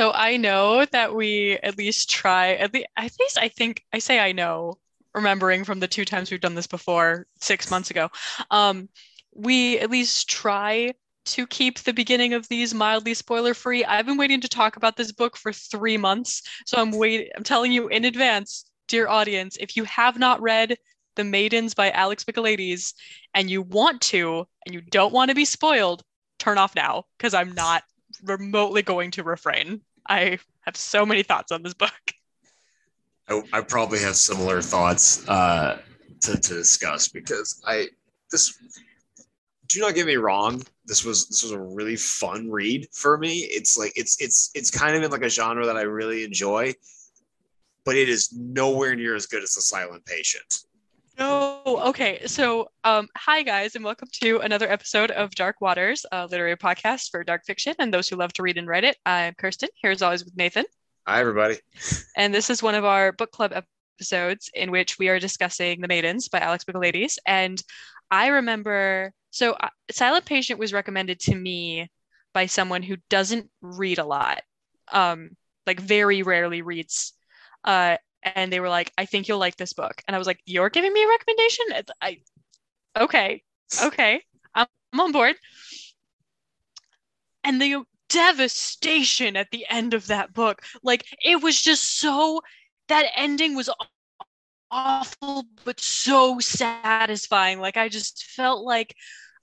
[0.00, 3.98] So I know that we at least try at least at least I think I
[3.98, 4.78] say I know,
[5.14, 8.08] remembering from the two times we've done this before six months ago.
[8.50, 8.88] Um,
[9.34, 10.94] we at least try
[11.26, 13.84] to keep the beginning of these mildly spoiler free.
[13.84, 17.28] I've been waiting to talk about this book for three months, so I'm waiting.
[17.36, 20.78] I'm telling you in advance, dear audience, if you have not read
[21.16, 22.94] The Maidens by Alex Michaelides
[23.34, 26.02] and you want to and you don't want to be spoiled,
[26.38, 27.82] turn off now because I'm not
[28.22, 29.82] remotely going to refrain.
[30.08, 31.92] I have so many thoughts on this book.
[33.28, 35.80] I, I probably have similar thoughts uh,
[36.22, 37.88] to, to discuss because I
[38.30, 38.58] this
[39.68, 40.62] do not get me wrong.
[40.84, 43.40] This was this was a really fun read for me.
[43.50, 46.74] It's like it's it's it's kind of in like a genre that i really enjoy
[47.84, 50.60] but it is nowhere near as good as the silent patient
[51.20, 52.26] no okay.
[52.26, 57.10] So um hi guys and welcome to another episode of dark waters a literary podcast
[57.10, 58.96] for dark fiction and those who love to read and write it.
[59.06, 60.64] I'm kirsten here as always with nathan.
[61.06, 61.58] Hi everybody.
[62.16, 65.88] And this is one of our book club episodes in which we are discussing the
[65.88, 67.62] maidens by alex michaelides and
[68.10, 71.88] i remember so, uh, Silent Patient was recommended to me
[72.34, 74.42] by someone who doesn't read a lot,
[74.92, 75.30] um,
[75.66, 77.12] like very rarely reads.
[77.64, 80.40] Uh, and they were like, "I think you'll like this book," and I was like,
[80.44, 81.66] "You're giving me a recommendation?"
[82.00, 82.18] I,
[82.98, 83.42] okay,
[83.82, 84.22] okay,
[84.54, 85.36] I'm, I'm on board.
[87.44, 92.40] And the devastation at the end of that book, like it was just so.
[92.88, 93.70] That ending was
[94.70, 98.94] awful but so satisfying like i just felt like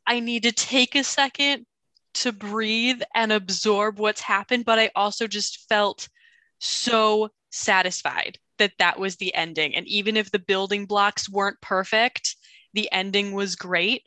[0.06, 1.66] i need to take a second
[2.14, 6.08] to breathe and absorb what's happened but i also just felt
[6.60, 9.76] so satisfied that that was the ending.
[9.76, 12.36] And even if the building blocks weren't perfect
[12.78, 14.04] the ending was great.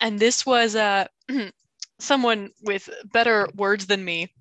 [0.00, 1.06] And this was uh,
[1.98, 4.32] someone with better words than me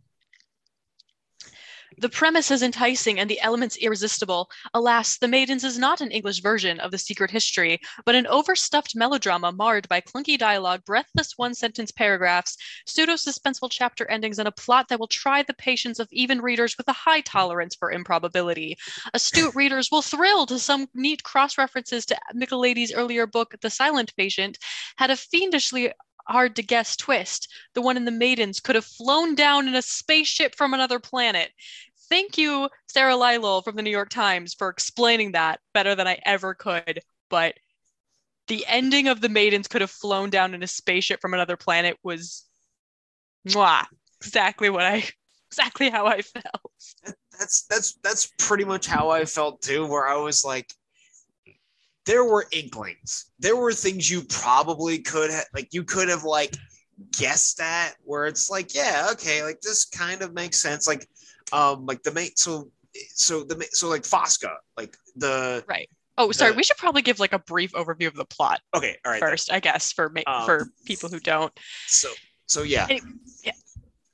[1.97, 4.49] the premise is enticing and the elements irresistible.
[4.73, 8.95] Alas, The Maidens is not an English version of The Secret History, but an overstuffed
[8.95, 14.51] melodrama marred by clunky dialogue, breathless one sentence paragraphs, pseudo suspenseful chapter endings, and a
[14.51, 18.77] plot that will try the patience of even readers with a high tolerance for improbability.
[19.13, 24.15] Astute readers will thrill to some neat cross references to Michaelides' earlier book, The Silent
[24.15, 24.57] Patient,
[24.97, 25.91] had a fiendishly
[26.27, 27.53] hard to guess twist.
[27.73, 31.51] The one in the Maidens could have flown down in a spaceship from another planet.
[32.09, 36.19] Thank you, Sarah Lyall from the New York Times, for explaining that better than I
[36.25, 36.99] ever could.
[37.29, 37.55] But
[38.47, 41.97] the ending of the Maidens could have flown down in a spaceship from another planet
[42.03, 42.45] was
[43.47, 43.85] mwah,
[44.21, 45.03] exactly what I
[45.49, 47.15] exactly how I felt.
[47.37, 50.71] That's that's that's pretty much how I felt too, where I was like,
[52.05, 53.31] there were inklings.
[53.39, 56.55] There were things you probably could have, like, you could have, like,
[57.17, 60.87] guessed at where it's like, yeah, okay, like, this kind of makes sense.
[60.87, 61.07] Like,
[61.51, 62.71] um, like the main, so,
[63.13, 65.89] so the, so like Fosca, like the, right.
[66.17, 66.51] Oh, sorry.
[66.51, 68.61] The, we should probably give like a brief overview of the plot.
[68.73, 68.95] Okay.
[69.05, 69.19] All right.
[69.19, 69.57] First, then.
[69.57, 71.51] I guess for um, for people who don't.
[71.87, 72.09] So,
[72.45, 72.87] so yeah.
[72.89, 73.03] It,
[73.43, 73.51] yeah.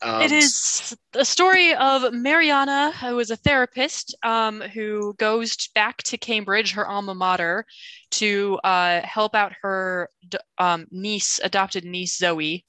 [0.03, 6.01] Um, it is the story of Mariana, who is a therapist um, who goes back
[6.03, 7.66] to Cambridge, her alma mater,
[8.11, 10.09] to uh, help out her
[10.57, 12.66] um, niece, adopted niece Zoe.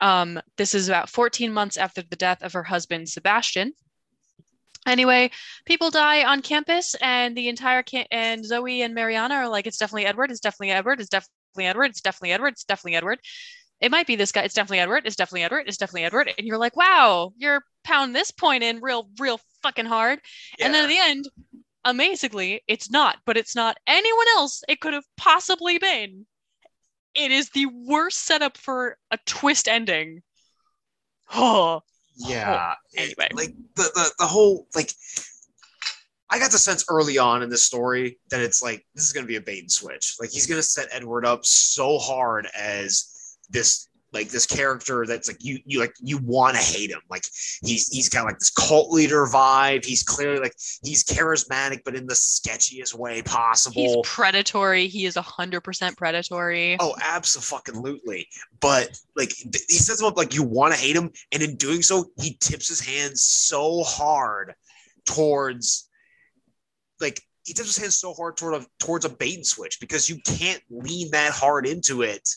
[0.00, 3.72] Um, this is about 14 months after the death of her husband, Sebastian.
[4.86, 5.30] Anyway,
[5.64, 9.78] people die on campus, and the entire camp and Zoe and Mariana are like, "It's
[9.78, 10.30] definitely Edward.
[10.30, 11.00] It's definitely Edward.
[11.00, 11.90] It's definitely Edward.
[11.90, 12.54] It's definitely Edward.
[12.54, 13.20] It's definitely Edward."
[13.82, 14.42] It might be this guy.
[14.42, 15.02] It's definitely Edward.
[15.06, 15.64] It's definitely Edward.
[15.66, 16.32] It's definitely Edward.
[16.38, 20.20] And you're like, wow, you're pounding this point in real, real fucking hard.
[20.56, 20.66] Yeah.
[20.66, 21.28] And then at the end,
[21.84, 26.26] amazingly, it's not, but it's not anyone else it could have possibly been.
[27.16, 30.22] It is the worst setup for a twist ending.
[31.34, 31.82] Oh.
[32.14, 32.74] Yeah.
[32.74, 33.00] Oh.
[33.02, 33.28] Anyway.
[33.32, 34.92] Like the, the the whole like
[36.28, 39.26] I got the sense early on in this story that it's like this is gonna
[39.26, 40.16] be a bait and switch.
[40.20, 43.11] Like he's gonna set Edward up so hard as
[43.52, 47.00] this like this character that's like you you like you want to hate him.
[47.08, 47.24] Like
[47.64, 49.84] he's he's got like this cult leader vibe.
[49.84, 53.82] He's clearly like he's charismatic but in the sketchiest way possible.
[53.82, 54.86] He's predatory.
[54.86, 56.76] He is a hundred percent predatory.
[56.78, 58.28] Oh absolutely.
[58.60, 61.82] But like he sets him up like you want to hate him and in doing
[61.82, 64.54] so he tips his hand so hard
[65.06, 65.88] towards
[67.00, 70.08] like he tips his hand so hard toward a towards a bait and switch because
[70.08, 72.28] you can't lean that hard into it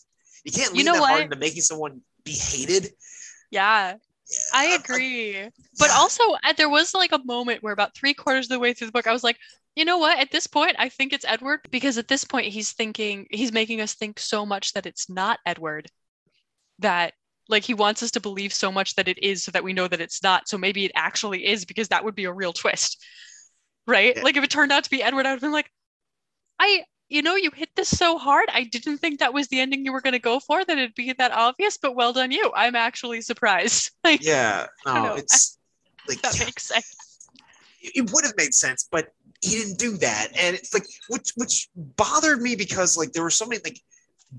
[0.46, 1.10] you can't lean you know that what?
[1.10, 2.92] hard into making someone be hated.
[3.52, 3.96] Yeah.
[4.30, 5.34] Yeah, I agree.
[5.34, 5.50] Yeah.
[5.78, 8.74] But also, uh, there was like a moment where about three quarters of the way
[8.74, 9.38] through the book, I was like,
[9.76, 10.18] you know what?
[10.20, 13.82] At this point, I think it's Edward because at this point, he's thinking, he's making
[13.82, 15.90] us think so much that it's not Edward
[16.80, 17.14] that
[17.48, 19.88] Like he wants us to believe so much that it is so that we know
[19.88, 20.48] that it's not.
[20.48, 23.04] So maybe it actually is because that would be a real twist.
[23.88, 24.16] Right?
[24.16, 24.24] Yeah.
[24.24, 25.70] Like if it turned out to be Edward, I would have been like,
[26.60, 28.50] I you know, you hit this so hard.
[28.52, 30.96] I didn't think that was the ending you were going to go for, that it'd
[30.96, 32.52] be that obvious, but well done you.
[32.56, 33.92] I'm actually surprised.
[34.04, 35.58] Like, yeah, no, it's
[36.08, 36.96] like that makes sense.
[37.82, 39.08] It would have made sense, but
[39.42, 40.28] he didn't do that.
[40.38, 43.80] And it's like, which, which bothered me because like there were so many, like,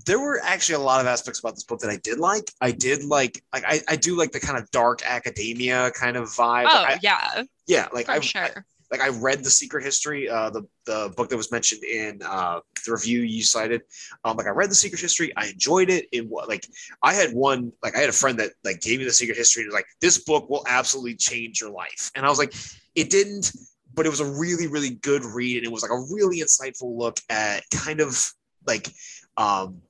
[0.05, 2.49] there were actually a lot of aspects about this book that I did like.
[2.61, 6.29] I did like, like I, I do like the kind of dark academia kind of
[6.29, 6.65] vibe.
[6.65, 7.89] Oh I, yeah, yeah.
[7.91, 8.65] Like for I, sure.
[8.91, 12.61] Like I read the Secret History, uh, the the book that was mentioned in uh,
[12.85, 13.81] the review you cited.
[14.23, 16.07] Um, like I read the Secret History, I enjoyed it.
[16.11, 16.65] It like
[17.03, 19.63] I had one like I had a friend that like gave me the Secret History
[19.63, 22.53] and was like, "This book will absolutely change your life," and I was like,
[22.95, 23.51] "It didn't."
[23.93, 26.95] But it was a really, really good read, and it was like a really insightful
[26.95, 28.31] look at kind of
[28.67, 28.91] like
[29.37, 29.81] um,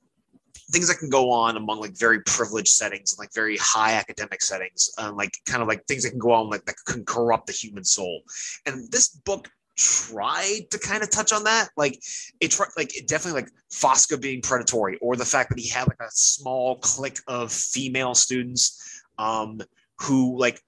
[0.70, 4.42] things that can go on among like very privileged settings and like very high academic
[4.42, 7.46] settings and like kind of like things that can go on like that can corrupt
[7.46, 8.22] the human soul.
[8.66, 11.68] And this book tried to kind of touch on that.
[11.76, 11.98] Like
[12.40, 15.88] it tried like it definitely like fosca being predatory or the fact that he had
[15.88, 19.60] like a small clique of female students um
[20.00, 20.60] who like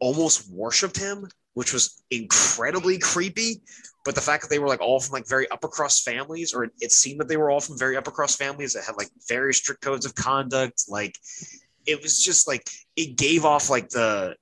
[0.00, 3.62] almost worshipped him which was incredibly creepy
[4.04, 6.68] but the fact that they were like all from like very upper crust families or
[6.80, 9.54] it seemed that they were all from very upper crust families that had like very
[9.54, 11.18] strict codes of conduct like
[11.86, 14.34] it was just like it gave off like the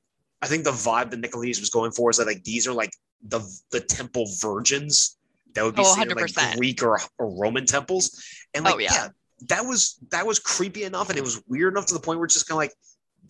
[0.43, 2.93] i think the vibe that nicholas was going for is that like these are like
[3.29, 5.19] the the temple virgins
[5.55, 8.25] that would be oh, seen in like greek or, or roman temples
[8.55, 8.91] and oh, like oh, yeah.
[8.93, 9.09] yeah
[9.49, 12.25] that was that was creepy enough and it was weird enough to the point where
[12.25, 12.73] it's just kind of like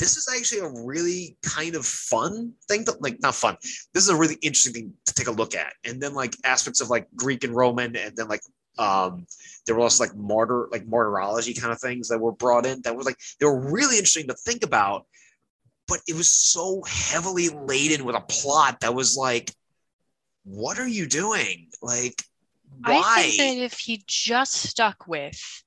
[0.02, 3.56] this is actually a really kind of fun thing to like not fun.
[3.94, 5.74] This is a really interesting thing to take a look at.
[5.84, 8.40] And then like aspects of like greek and roman and then like
[8.78, 9.24] um
[9.64, 12.96] there were also like martyr like martyrology kind of things that were brought in that
[12.96, 15.06] was like they were really interesting to think about
[15.86, 19.52] but it was so heavily laden with a plot that was like
[20.44, 21.68] what are you doing?
[21.80, 22.24] Like
[22.80, 23.02] why?
[23.18, 25.62] i think that if he just stuck with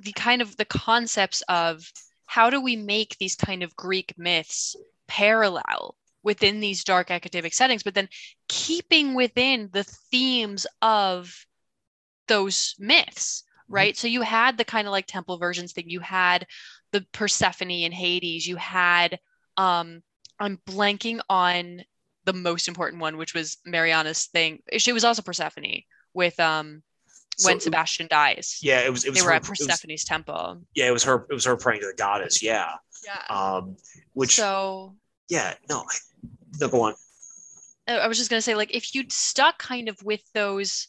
[0.00, 1.90] the kind of the concepts of
[2.32, 4.74] how do we make these kind of Greek myths
[5.06, 8.08] parallel within these dark academic settings, but then
[8.48, 11.44] keeping within the themes of
[12.28, 13.74] those myths, mm-hmm.
[13.74, 13.92] right?
[13.92, 14.00] Mm-hmm.
[14.00, 16.46] So you had the kind of like temple virgins thing, you had
[16.90, 19.18] the Persephone and Hades, you had
[19.58, 20.02] um
[20.40, 21.82] I'm blanking on
[22.24, 24.60] the most important one, which was Mariana's thing.
[24.78, 25.82] She was also Persephone
[26.14, 26.82] with um
[27.44, 28.58] when so, Sebastian dies.
[28.62, 29.04] Yeah, it was.
[29.04, 29.18] It was.
[29.18, 30.62] They were her, at Persephone's was, temple.
[30.74, 31.26] Yeah, it was her.
[31.30, 32.42] It was her praying to the goddess.
[32.42, 32.72] Yeah.
[33.04, 33.34] Yeah.
[33.34, 33.76] Um.
[34.12, 34.36] Which.
[34.36, 34.96] So.
[35.28, 35.54] Yeah.
[35.68, 35.84] No.
[36.60, 36.68] No.
[36.68, 36.94] Go on.
[37.88, 40.88] I was just gonna say, like, if you'd stuck kind of with those,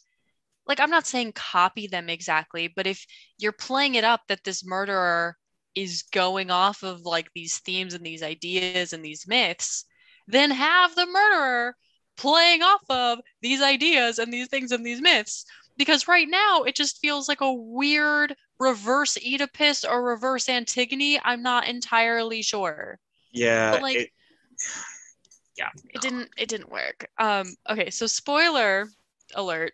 [0.66, 3.04] like, I'm not saying copy them exactly, but if
[3.38, 5.36] you're playing it up that this murderer
[5.74, 9.84] is going off of like these themes and these ideas and these myths,
[10.28, 11.76] then have the murderer
[12.16, 15.44] playing off of these ideas and these things and these myths
[15.76, 21.18] because right now it just feels like a weird reverse Oedipus or reverse Antigone.
[21.22, 22.98] I'm not entirely sure.
[23.32, 23.72] Yeah.
[23.72, 24.10] But like, it,
[25.58, 25.70] yeah.
[25.90, 26.30] It didn't.
[26.36, 27.08] It didn't work.
[27.18, 27.54] Um.
[27.68, 27.90] Okay.
[27.90, 28.88] So spoiler
[29.34, 29.72] alert.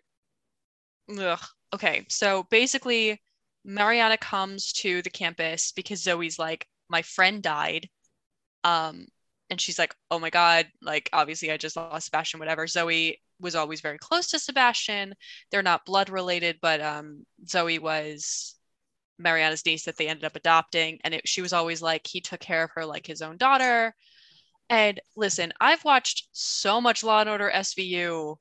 [1.17, 1.43] Ugh.
[1.73, 2.05] Okay.
[2.09, 3.21] So basically,
[3.63, 7.89] Mariana comes to the campus because Zoe's like, my friend died.
[8.63, 9.07] Um.
[9.51, 12.65] And she's like, oh my god, like obviously I just lost Sebastian, whatever.
[12.67, 15.13] Zoe was always very close to Sebastian.
[15.51, 18.55] They're not blood related, but um, Zoe was
[19.19, 20.99] Mariana's niece that they ended up adopting.
[21.03, 23.93] And it, she was always like, he took care of her like his own daughter.
[24.69, 28.37] And listen, I've watched so much Law and Order SVU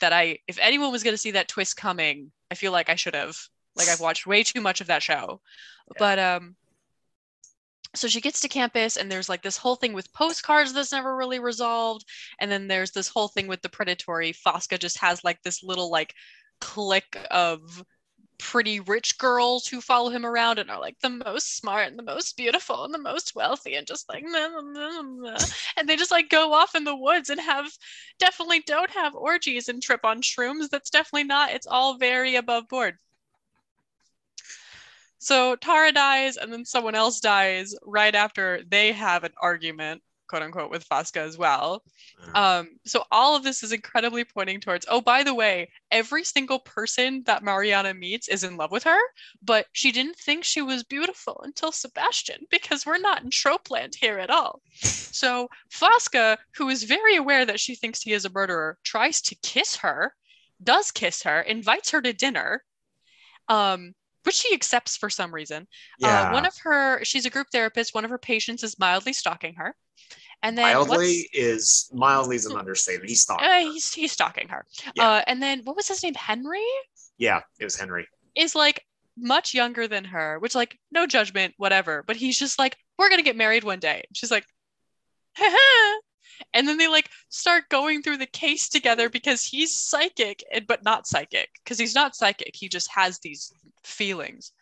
[0.00, 2.96] that I, if anyone was going to see that twist coming, I feel like I
[2.96, 3.36] should have.
[3.76, 5.40] Like I've watched way too much of that show.
[5.88, 5.94] Yeah.
[5.98, 6.56] But um,
[7.94, 11.16] so she gets to campus and there's like this whole thing with postcards that's never
[11.16, 12.04] really resolved
[12.38, 14.32] and then there's this whole thing with the predatory.
[14.32, 16.14] Fosca just has like this little like
[16.60, 17.82] clique of
[18.38, 22.02] pretty rich girls who follow him around and are like the most smart and the
[22.02, 25.38] most beautiful and the most wealthy and just like nah, nah, nah,
[25.76, 27.66] and they just like go off in the woods and have
[28.18, 30.70] definitely don't have orgies and trip on shrooms.
[30.70, 32.98] That's definitely not it's all very above board
[35.20, 40.42] so Tara dies, and then someone else dies right after they have an argument, quote
[40.42, 41.82] unquote, with Fosca as well.
[42.34, 44.86] Um, so all of this is incredibly pointing towards.
[44.88, 48.98] Oh, by the way, every single person that Mariana meets is in love with her,
[49.42, 54.18] but she didn't think she was beautiful until Sebastian, because we're not in Tropeland here
[54.18, 54.60] at all.
[54.82, 59.36] So Fosca, who is very aware that she thinks he is a murderer, tries to
[59.42, 60.14] kiss her,
[60.62, 62.62] does kiss her, invites her to dinner.
[63.48, 65.66] Um, which she accepts for some reason.
[65.98, 66.28] Yeah.
[66.28, 67.94] Uh, one of her, she's a group therapist.
[67.94, 69.74] One of her patients is mildly stalking her.
[70.42, 73.10] And then mildly is mildly is an understatement.
[73.10, 73.46] He's stalking.
[73.46, 74.64] Uh, he's he's stalking her.
[74.94, 75.08] Yeah.
[75.08, 76.14] Uh, and then what was his name?
[76.14, 76.64] Henry
[77.18, 78.08] Yeah, it was Henry.
[78.34, 78.82] is like
[79.18, 82.02] much younger than her, which like no judgment, whatever.
[82.06, 84.04] But he's just like, we're gonna get married one day.
[84.14, 84.46] She's like,
[86.54, 90.84] and then they like start going through the case together because he's psychic, and but
[90.84, 92.54] not psychic because he's not psychic.
[92.54, 93.52] He just has these
[93.84, 94.52] feelings.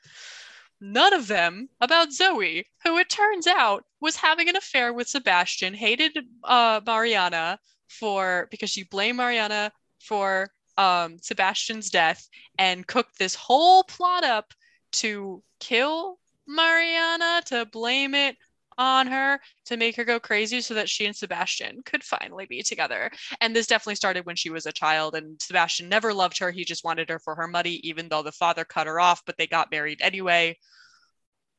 [0.80, 5.74] None of them about Zoe, who it turns out was having an affair with Sebastian,
[5.74, 7.58] hated uh, Mariana
[7.88, 14.54] for because she blamed Mariana for um, Sebastian's death and cooked this whole plot up
[14.92, 18.36] to kill Mariana, to blame it
[18.78, 22.62] on her, to make her go crazy so that she and Sebastian could finally be
[22.62, 23.10] together.
[23.40, 26.50] And this definitely started when she was a child, and Sebastian never loved her.
[26.50, 29.36] He just wanted her for her money, even though the father cut her off, but
[29.36, 30.56] they got married anyway.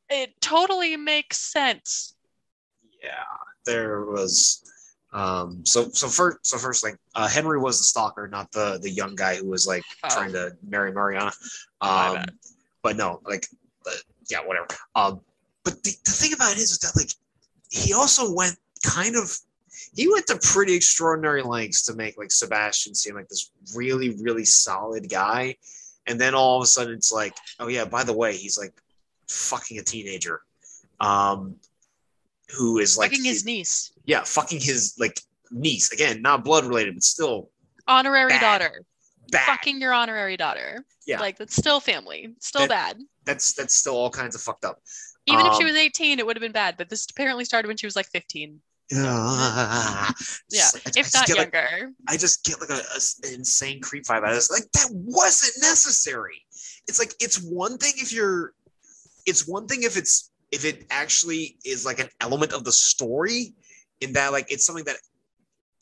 [0.10, 2.16] It totally makes sense.
[3.04, 3.12] Yeah,
[3.66, 4.64] there was.
[5.12, 5.66] Um.
[5.66, 9.16] So so first so first thing, uh, Henry was the stalker, not the the young
[9.16, 10.10] guy who was like Oh.
[10.10, 11.32] trying to marry Mariana.
[11.82, 12.26] Um.
[12.82, 13.46] But no, like,
[13.88, 13.92] uh,
[14.30, 14.68] yeah, whatever.
[14.96, 15.22] Um.
[15.64, 17.12] But the, the thing about it is that like
[17.70, 19.38] he also went kind of
[19.94, 24.46] he went to pretty extraordinary lengths to make like Sebastian seem like this really really
[24.46, 25.56] solid guy,
[26.08, 28.74] and then all of a sudden it's like, oh yeah, by the way, he's like
[29.28, 30.42] fucking a teenager,
[31.00, 31.56] um,
[32.58, 35.20] who is like Fucking his niece, yeah, fucking his like
[35.52, 37.50] niece again, not blood related, but still
[37.88, 38.42] honorary Bad.
[38.42, 38.86] daughter.
[39.32, 39.46] bad.
[39.46, 40.84] Fucking your honorary daughter.
[41.08, 41.20] Yeah.
[41.20, 42.36] Like that's still family.
[42.40, 43.04] Still That- bad.
[43.26, 44.82] That's that's still all kinds of fucked up.
[45.30, 46.76] Even if she Um, was 18, it would have been bad.
[46.78, 48.62] But this apparently started when she was like 15.
[48.92, 50.10] Yeah,
[50.50, 51.92] Yeah, if not younger.
[52.08, 54.50] I just get like a, a an insane creep vibe out of this.
[54.50, 56.46] Like that wasn't necessary.
[56.88, 58.54] It's like it's one thing if you're,
[59.28, 63.54] it's one thing if it's if it actually is like an element of the story,
[64.02, 64.98] in that like it's something that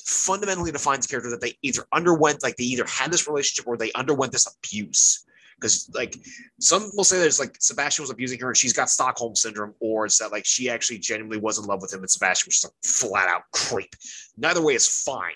[0.03, 3.77] fundamentally defines a character that they either underwent like they either had this relationship or
[3.77, 5.23] they underwent this abuse.
[5.59, 6.15] Because like
[6.59, 10.05] some will say there's like Sebastian was abusing her and she's got Stockholm syndrome, or
[10.05, 12.65] it's that like she actually genuinely was in love with him and Sebastian was just
[12.65, 13.89] a flat out creep.
[14.37, 15.33] Neither way is fine,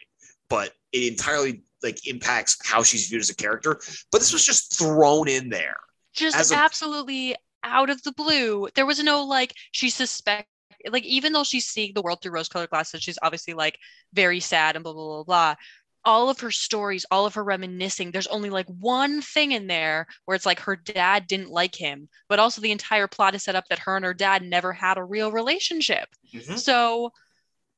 [0.49, 3.79] but it entirely like impacts how she's viewed as a character.
[4.11, 5.77] But this was just thrown in there.
[6.13, 8.67] Just a- absolutely out of the blue.
[8.75, 10.47] There was no like she suspect
[10.89, 13.77] like even though she's seeing the world through rose-colored glasses, she's obviously like
[14.13, 15.55] very sad and blah blah blah blah.
[16.03, 20.08] All of her stories, all of her reminiscing, there's only like one thing in there
[20.25, 23.55] where it's like her dad didn't like him, but also the entire plot is set
[23.55, 26.10] up that her and her dad never had a real relationship.
[26.34, 26.55] Mm-hmm.
[26.55, 27.12] So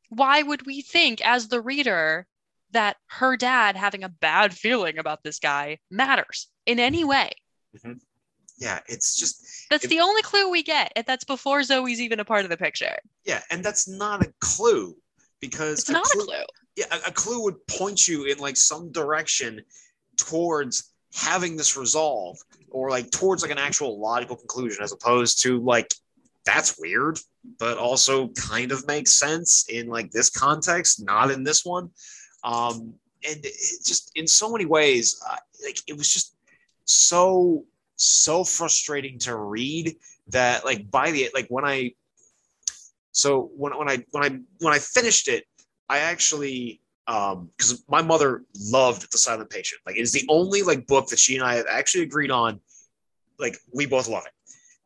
[0.10, 2.26] why would we think as the reader
[2.72, 7.10] that her dad having a bad feeling about this guy matters in any mm-hmm.
[7.10, 7.32] way?
[7.78, 7.94] Mm-hmm.
[8.58, 12.20] Yeah, it's just That's If- the only clue we get, and that's before Zoe's even
[12.20, 12.98] a part of the picture.
[13.26, 14.96] yeah, and that's not a clue
[15.48, 16.44] because It's not a clue.
[16.78, 19.62] yeah, a, a clue would point you in like some direction
[20.18, 22.38] towards having this resolve
[22.72, 25.94] or like towards like an actual logical conclusion as opposed to like
[26.46, 27.20] that's weird
[27.60, 31.90] but also kind of makes sense in like this context not in this one
[32.44, 32.94] um
[33.30, 33.54] and it
[33.86, 35.36] just in so many ways uh,
[35.66, 36.36] like it was just
[36.86, 37.64] so
[37.98, 39.96] so frustrating to read
[40.28, 41.92] that like by the like when i
[43.14, 44.30] so when, when i when i
[44.60, 45.46] when i finished it
[45.90, 49.82] I actually um because my mother loved The Silent Patient.
[49.86, 52.60] Like it is the only like book that she and I have actually agreed on.
[53.40, 54.32] Like we both love it.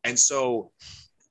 [0.04, 0.70] And so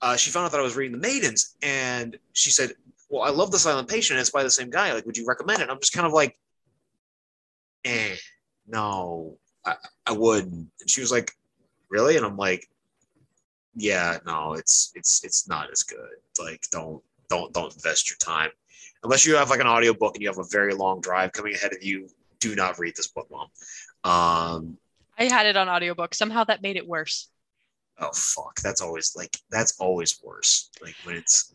[0.01, 2.74] uh, she found out that I was reading The Maidens and she said,
[3.10, 4.20] Well, I love The Silent Patient.
[4.20, 4.94] It's by the same guy.
[4.94, 5.70] Like, would you recommend it?
[5.70, 6.36] I'm just kind of like,
[7.86, 8.16] eh,
[8.68, 9.75] no, I,
[10.06, 10.70] I wouldn't.
[10.80, 11.32] And she was like,
[11.89, 12.18] Really?
[12.18, 12.68] And I'm like,
[13.79, 16.17] Yeah, no, it's it's it's not as good.
[16.39, 18.50] Like, don't don't don't invest your time
[19.03, 21.74] unless you have like an audiobook and you have a very long drive coming ahead
[21.74, 23.48] of you do not read this book mom
[24.03, 24.77] um
[25.19, 26.13] I had it on audiobook.
[26.15, 27.29] Somehow that made it worse.
[28.00, 31.53] oh fuck that's always like that's always worse like when it's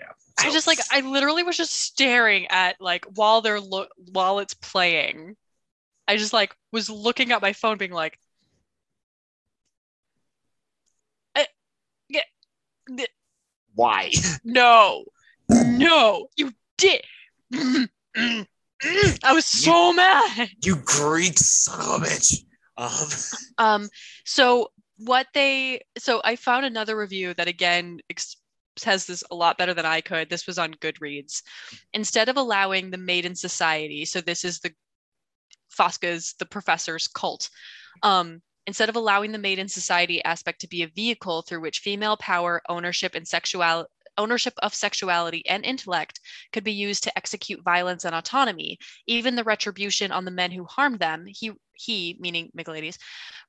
[0.00, 0.06] yeah
[0.38, 4.40] I So- just like I literally was just staring at like while they're lo- while
[4.40, 5.36] it's playing.
[6.08, 8.18] I just like was looking at my phone, being like,
[11.36, 11.44] eh,
[12.08, 12.26] yeah, th-
[13.74, 14.10] why
[14.44, 15.04] "No,
[15.48, 17.02] no, you did."
[17.52, 17.88] Mm.
[19.24, 20.50] I was so mad.
[20.64, 22.44] you greek son of a bitch
[22.76, 23.08] um
[23.58, 23.88] Um,
[24.24, 28.36] so what they so I found another review that again ex-
[28.76, 30.30] says this a lot better than I could.
[30.30, 31.42] This was on Goodreads.
[31.92, 34.72] Instead of allowing the Maiden Society, so this is the
[35.76, 37.50] Fosca's the professor's cult.
[38.02, 42.16] Um, instead of allowing the maiden society aspect to be a vehicle through which female
[42.16, 43.88] power, ownership, and sexuality
[44.18, 46.20] ownership of sexuality and intellect
[46.52, 50.64] could be used to execute violence and autonomy, even the retribution on the men who
[50.64, 51.24] harmed them.
[51.26, 52.98] He, he meaning Michaelides,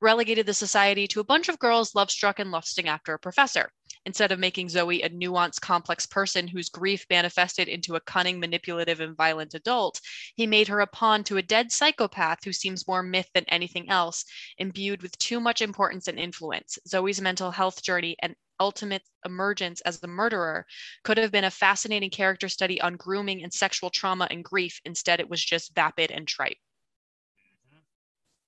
[0.00, 3.70] relegated the society to a bunch of girls love struck and lusting after a professor.
[4.06, 9.00] Instead of making Zoe a nuanced, complex person whose grief manifested into a cunning, manipulative,
[9.00, 9.98] and violent adult,
[10.34, 13.88] he made her a pawn to a dead psychopath who seems more myth than anything
[13.88, 14.24] else,
[14.58, 16.78] imbued with too much importance and influence.
[16.86, 20.66] Zoe's mental health journey and ultimate emergence as the murderer
[21.02, 24.80] could have been a fascinating character study on grooming and sexual trauma and grief.
[24.84, 26.58] Instead, it was just vapid and trite.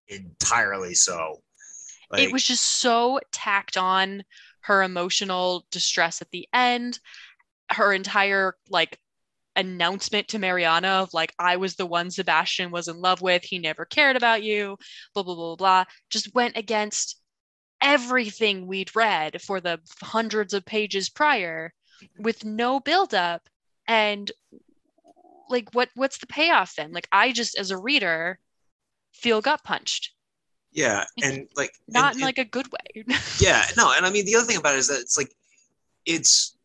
[0.08, 1.42] Entirely so.
[2.10, 4.22] Like, it was just so tacked on
[4.60, 7.00] her emotional distress at the end,
[7.70, 8.98] her entire like
[9.56, 13.42] announcement to Mariana of like, I was the one Sebastian was in love with.
[13.42, 14.76] He never cared about you,
[15.14, 17.20] blah, blah, blah, blah, just went against
[17.80, 21.73] everything we'd read for the hundreds of pages prior
[22.18, 23.49] with no buildup
[23.87, 24.30] and
[25.49, 26.92] like what what's the payoff then?
[26.92, 28.38] Like i just as a reader
[29.12, 30.12] feel gut punched.
[30.73, 33.04] Yeah and like not and, in like a good way.
[33.40, 35.33] Yeah no and i mean the other thing about it is that it's like
[36.04, 36.56] it's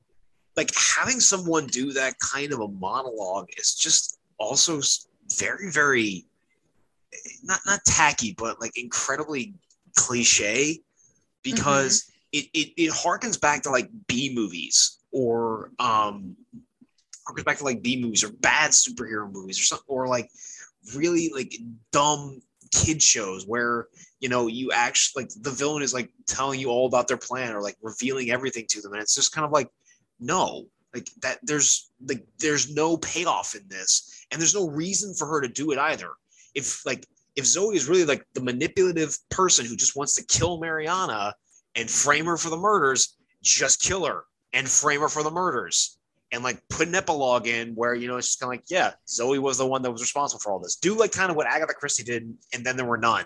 [0.58, 4.82] like having someone do that kind of a monologue is just also
[5.38, 6.26] very very
[7.14, 9.54] eh, not not tacky but like incredibly
[9.96, 10.82] cliche
[11.44, 12.40] because mm-hmm.
[12.40, 16.36] it, it it harkens back to like B movies or um
[17.28, 20.30] harkens back to like B movies or bad superhero movies or something or like
[20.96, 21.54] really like
[21.92, 23.88] dumb kid shows where
[24.20, 27.54] you know you actually like the villain is like telling you all about their plan
[27.54, 29.70] or like revealing everything to them and it's just kind of like
[30.20, 35.28] no like that there's like there's no payoff in this and there's no reason for
[35.28, 36.12] her to do it either
[36.56, 40.60] if like if Zoe is really like the manipulative person who just wants to kill
[40.60, 41.34] Mariana
[41.76, 45.98] and frame her for the murders, just kill her and frame her for the murders
[46.32, 48.92] and like put an epilogue in where you know it's just kind of like yeah
[49.08, 50.76] zoe was the one that was responsible for all this.
[50.76, 53.26] Do like kind of what agatha christie did and then there were none.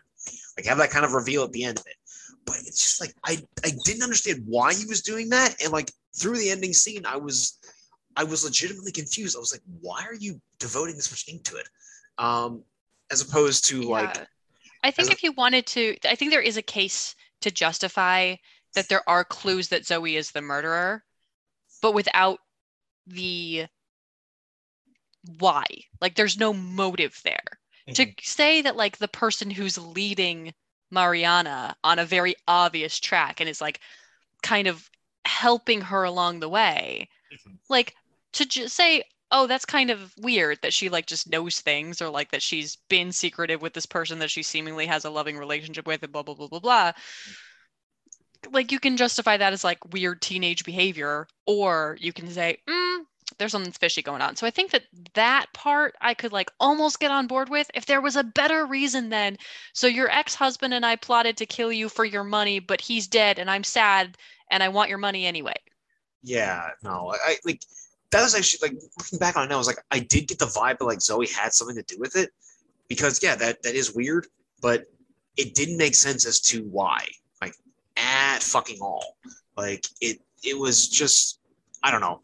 [0.57, 1.95] Like have that kind of reveal at the end of it.
[2.45, 5.55] But it's just like i i didn't understand why he was doing that.
[5.63, 7.59] And like through the ending scene i was
[8.15, 9.35] i was legitimately confused.
[9.35, 11.67] I was like why are you devoting this much ink to it?
[12.17, 12.63] Um
[13.11, 13.87] as opposed to yeah.
[13.87, 14.27] like
[14.83, 18.35] I think if a- you wanted to I think there is a case to justify
[18.75, 21.03] that there are clues that Zoe is the murderer,
[21.81, 22.39] but without
[23.07, 23.67] the
[25.39, 25.65] why.
[26.01, 27.43] Like there's no motive there.
[27.87, 27.93] Mm-hmm.
[27.93, 30.53] To say that like the person who's leading
[30.91, 33.79] Mariana on a very obvious track and is like
[34.43, 34.89] kind of
[35.25, 37.09] helping her along the way.
[37.33, 37.55] Mm-hmm.
[37.69, 37.95] Like
[38.33, 42.09] to just say, oh, that's kind of weird that she like just knows things or
[42.09, 45.87] like that she's been secretive with this person that she seemingly has a loving relationship
[45.87, 46.91] with and blah blah blah blah blah.
[48.51, 52.99] Like you can justify that as like weird teenage behavior, or you can say, mm,
[53.37, 54.35] there's something fishy going on.
[54.35, 54.83] So I think that
[55.15, 58.65] that part I could like almost get on board with if there was a better
[58.65, 59.37] reason then.
[59.73, 63.39] So your ex-husband and I plotted to kill you for your money, but he's dead
[63.39, 64.17] and I'm sad
[64.51, 65.55] and I want your money anyway.
[66.21, 67.13] Yeah, no.
[67.23, 67.61] I like
[68.11, 70.39] that was actually like looking back on it now, I was like, I did get
[70.39, 72.31] the vibe that like Zoe had something to do with it.
[72.87, 74.27] Because yeah, that that is weird,
[74.61, 74.85] but
[75.37, 77.05] it didn't make sense as to why.
[77.41, 77.55] Like
[77.97, 79.17] at fucking all.
[79.57, 81.39] Like it it was just
[81.83, 82.21] I don't know.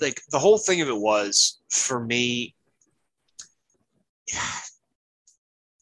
[0.00, 2.54] Like the whole thing of it was for me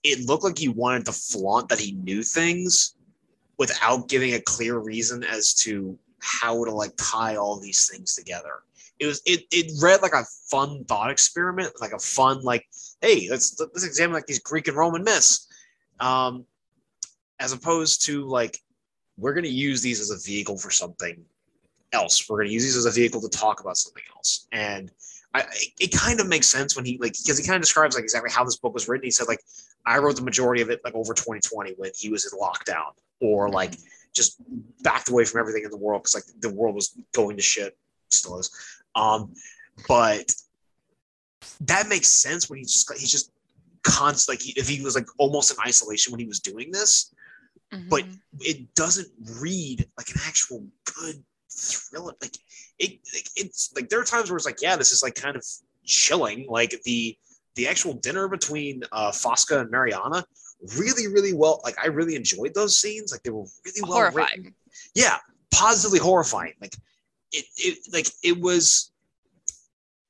[0.03, 2.95] it looked like he wanted to flaunt that he knew things
[3.59, 8.62] without giving a clear reason as to how to like tie all these things together
[8.99, 12.67] it was it, it read like a fun thought experiment, like a fun like,
[13.01, 15.49] hey, let's let's examine like these Greek and Roman myths,
[16.01, 16.45] um,
[17.39, 18.59] as opposed to like
[19.19, 21.23] we're going to use these as a vehicle for something
[21.93, 22.29] else.
[22.29, 24.91] We're going to use these as a vehicle to talk about something else, and
[25.35, 25.45] I,
[25.79, 28.31] it kind of makes sense when he like because he kind of describes like exactly
[28.31, 29.05] how this book was written.
[29.05, 29.43] He said like
[29.85, 33.51] I wrote the majority of it like over 2020 when he was in lockdown, or
[33.51, 33.75] like
[34.17, 34.41] just
[34.83, 37.77] backed away from everything in the world because like the world was going to shit,
[38.11, 38.51] still is.
[38.95, 39.35] Um,
[39.87, 40.33] but
[41.61, 43.31] that makes sense when he's just he's just
[43.83, 47.15] constant like if he was like almost in isolation when he was doing this
[47.73, 47.89] mm-hmm.
[47.89, 48.03] but
[48.41, 49.09] it doesn't
[49.41, 52.37] read like an actual good thriller like
[52.79, 55.37] it, it, it's like there are times where it's like yeah this is like kind
[55.37, 55.45] of
[55.85, 57.17] chilling like the
[57.55, 60.25] the actual dinner between uh fosca and mariana
[60.79, 64.27] really really well like i really enjoyed those scenes like they were really well horrifying.
[64.37, 64.55] written
[64.95, 65.19] yeah
[65.51, 66.75] positively horrifying like
[67.33, 68.90] it, it like it was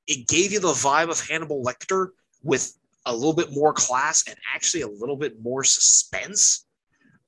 [0.06, 2.09] it gave you the vibe of Hannibal Lecter
[2.42, 6.64] with a little bit more class and actually a little bit more suspense.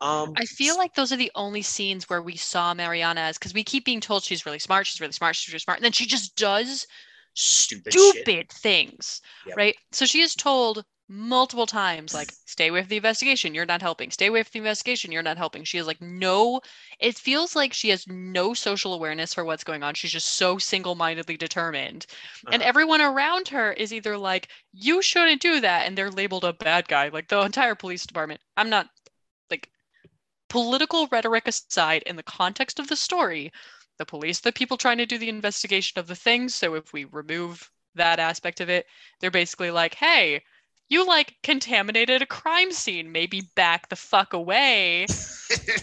[0.00, 3.52] Um, I feel like those are the only scenes where we saw Mariana as because
[3.52, 5.92] we keep being told she's really smart, she's really smart, she's really smart, and then
[5.92, 6.86] she just does
[7.34, 9.56] Stupid stupid, things, Yep.
[9.56, 9.76] right?
[9.92, 14.10] So she is told multiple times, like, stay away from the investigation, you're not helping.
[14.10, 15.64] Stay away from the investigation, you're not helping.
[15.64, 16.60] She is like, no,
[17.00, 19.94] it feels like she has no social awareness for what's going on.
[19.94, 22.06] She's just so single mindedly determined.
[22.50, 22.62] And Uh-huh.
[22.62, 25.86] everyone around her is either like, you shouldn't do that.
[25.86, 28.40] And they're labeled a bad guy, like the entire police department.
[28.56, 28.88] I'm not
[29.50, 29.70] like
[30.48, 33.50] political rhetoric aside, in the context of the story,
[33.98, 36.54] the police, the people trying to do the investigation of the things.
[36.54, 38.86] So if we remove that aspect of it,
[39.20, 40.42] they're basically like, hey,
[40.88, 45.06] you like contaminated a crime scene, maybe back the fuck away.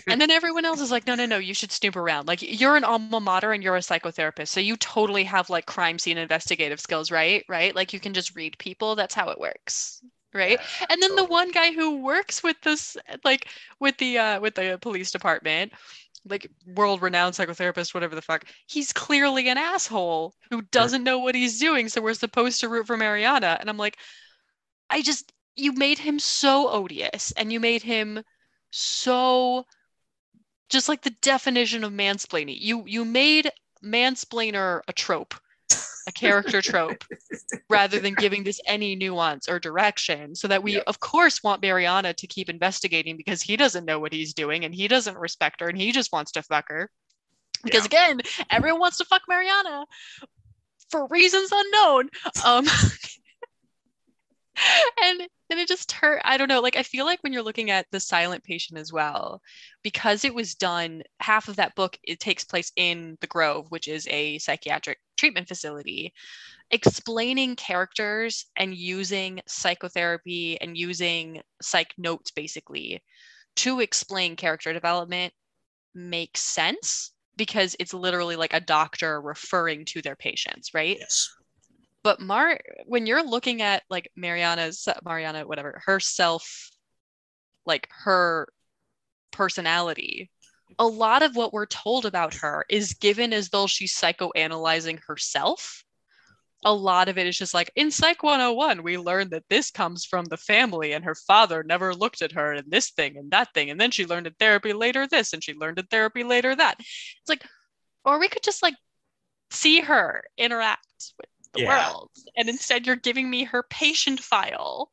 [0.07, 2.27] and then everyone else is like, no, no, no, you should snoop around.
[2.27, 4.47] Like you're an alma mater and you're a psychotherapist.
[4.49, 7.43] So you totally have like crime scene investigative skills, right?
[7.47, 7.75] Right?
[7.75, 8.95] Like you can just read people.
[8.95, 10.01] That's how it works.
[10.33, 10.59] Right.
[10.59, 13.47] Yeah, and then the one guy who works with this like
[13.79, 15.71] with the uh with the police department
[16.27, 21.35] like world renowned psychotherapist whatever the fuck he's clearly an asshole who doesn't know what
[21.35, 23.97] he's doing so we're supposed to root for mariana and i'm like
[24.89, 28.23] i just you made him so odious and you made him
[28.71, 29.65] so
[30.69, 32.57] just like the definition of mansplaining.
[32.59, 33.51] You you made
[33.83, 35.35] mansplainer a trope
[36.07, 37.03] a character trope
[37.69, 40.83] rather than giving this any nuance or direction so that we Yeah.
[40.87, 44.73] of course want mariana to keep investigating because he doesn't know what he's doing and
[44.73, 46.89] he doesn't respect her and he just wants to fuck her.
[47.63, 49.85] Because again everyone wants to fuck mariana
[50.89, 52.09] for reasons unknown.
[52.43, 52.65] Um
[55.03, 57.69] and then it just hurt i don't know like i feel like when you're looking
[57.71, 59.41] at the silent patient as well
[59.83, 63.87] because it was done half of that book it takes place in the grove which
[63.87, 66.13] is a psychiatric treatment facility
[66.71, 73.01] explaining characters and using psychotherapy and using psych notes basically
[73.55, 75.33] to explain character development
[75.93, 81.29] makes sense because it's literally like a doctor referring to their patients right yes.
[82.05, 86.69] But Mar when you're looking at like Mariana's Mariana whatever herself
[87.65, 88.47] like her
[89.31, 90.29] personality
[90.77, 95.83] a lot of what we're told about her is given as though she's psychoanalyzing herself.
[96.63, 100.05] A lot of it is just like in psych 101 we learned that this comes
[100.05, 103.53] from the family and her father never looked at her and this thing and that
[103.53, 103.69] thing.
[103.69, 106.77] And then she learned in therapy later this and she learned in therapy later that.
[106.79, 107.43] It's like
[108.03, 108.75] or we could just like
[109.51, 111.91] see her interact with the Yeah.
[111.91, 114.91] world and instead you're giving me her patient file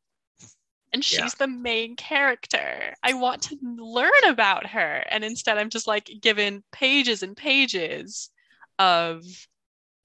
[0.93, 1.47] and she's Yeah.
[1.47, 6.63] the main character i want to learn about her and instead i'm just like given
[6.73, 8.31] pages and pages
[8.79, 9.23] of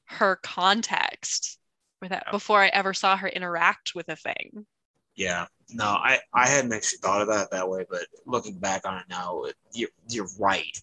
[0.05, 1.59] her context
[2.01, 2.31] without Yeah.
[2.31, 4.65] before i ever saw her interact with a thing
[5.15, 5.47] Yeah.
[5.69, 9.05] No, I, I hadn't actually thought about that that way, but looking back on it
[9.09, 10.81] now, it, you're, you're right.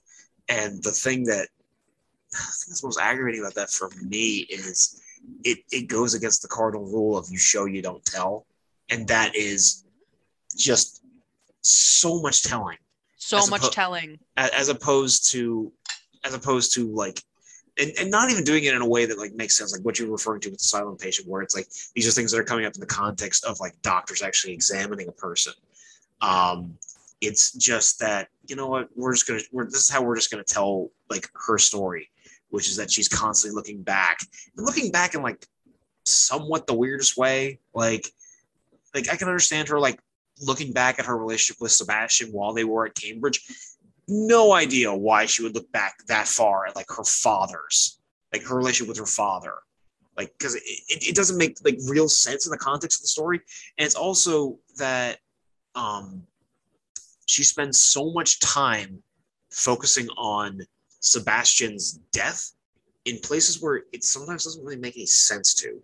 [0.48, 1.48] And the thing that
[2.34, 5.00] I think that's most aggravating about that for me is
[5.44, 8.46] it, it goes against the cardinal rule of you show, you don't tell.
[8.90, 9.84] And that is
[10.56, 11.02] just
[11.62, 12.78] so much telling.
[13.16, 14.18] So much oppo- telling.
[14.36, 15.72] as opposed to
[16.24, 17.22] as opposed to like
[17.78, 19.98] and, and not even doing it in a way that like makes sense like what
[19.98, 22.44] you're referring to with the silent patient where it's like these are things that are
[22.44, 25.54] coming up in the context of like doctors actually examining a person.
[26.20, 26.76] Um
[27.22, 30.30] it's just that you know what we're just gonna we're this is how we're just
[30.30, 32.10] gonna tell like her story
[32.54, 34.20] which is that she's constantly looking back
[34.56, 35.44] and looking back in like
[36.04, 37.58] somewhat the weirdest way.
[37.74, 38.08] Like
[38.94, 39.98] like i can understand her like
[40.40, 43.40] looking back at her relationship with sebastian while they were at cambridge.
[44.06, 47.98] No idea why she would look back that far at like her father's
[48.32, 49.54] like her relationship with her father.
[50.16, 53.08] Like because it, it, it doesn't make like real sense in the context of the
[53.08, 53.40] story.
[53.78, 55.18] And it's also that
[55.74, 56.22] um
[57.26, 59.02] she spends so much time
[59.50, 60.60] focusing on
[61.04, 62.52] sebastian's death
[63.04, 65.80] in places where it sometimes doesn't really make any sense to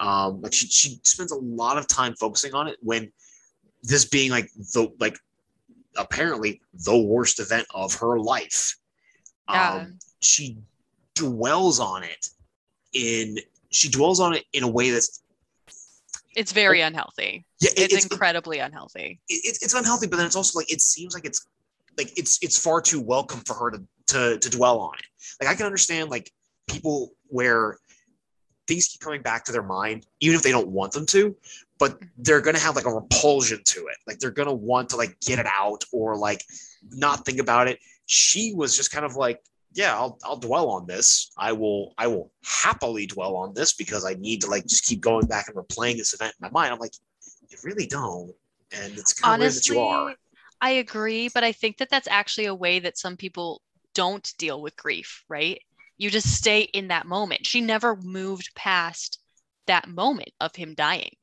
[0.00, 3.12] um like she, she spends a lot of time focusing on it when
[3.82, 5.18] this being like the like
[5.96, 8.76] apparently the worst event of her life.
[9.48, 9.74] Yeah.
[9.74, 10.56] Um, she
[11.14, 12.28] dwells on it
[12.94, 13.36] in
[13.70, 15.22] she dwells on it in a way that's
[16.34, 20.34] it's very unhealthy yeah it- it's, it's, incredibly unhealthy it, it's unhealthy, but then it's
[20.34, 21.46] also like it seems like it's
[21.98, 25.06] like it's it's far too welcome for her to to to dwell on it.
[25.40, 26.30] Like I can understand like
[26.68, 27.78] people where
[28.66, 31.36] things keep coming back to their mind, even if they don't want them to,
[31.78, 33.96] but they're gonna have like a repulsion to it.
[34.06, 36.42] Like they're gonna want to like get it out or like
[36.90, 37.78] not think about it.
[38.06, 41.32] She was just kind of like, yeah, I'll I'll dwell on this.
[41.36, 45.00] I will I will happily dwell on this because I need to like just keep
[45.00, 46.72] going back and replaying this event in my mind.
[46.72, 46.94] I'm like,
[47.48, 48.34] you really don't.
[48.72, 50.14] And it's kind of weird that you are.
[50.60, 53.60] I agree, but I think that that's actually a way that some people
[53.94, 55.60] don't deal with grief, right?
[55.96, 57.46] You just stay in that moment.
[57.46, 59.18] She never moved past
[59.66, 61.16] that moment of him dying.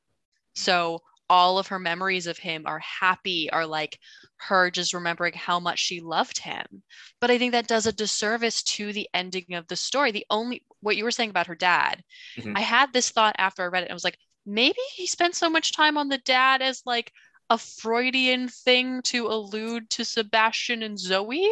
[0.54, 3.98] So all of her memories of him are happy, are like
[4.36, 6.82] her just remembering how much she loved him.
[7.20, 10.10] But I think that does a disservice to the ending of the story.
[10.10, 12.02] The only what you were saying about her dad,
[12.36, 12.56] mm-hmm.
[12.56, 13.90] I had this thought after I read it.
[13.90, 17.12] I was like, maybe he spent so much time on the dad as like
[17.48, 21.50] a Freudian thing to allude to Sebastian and Zoe,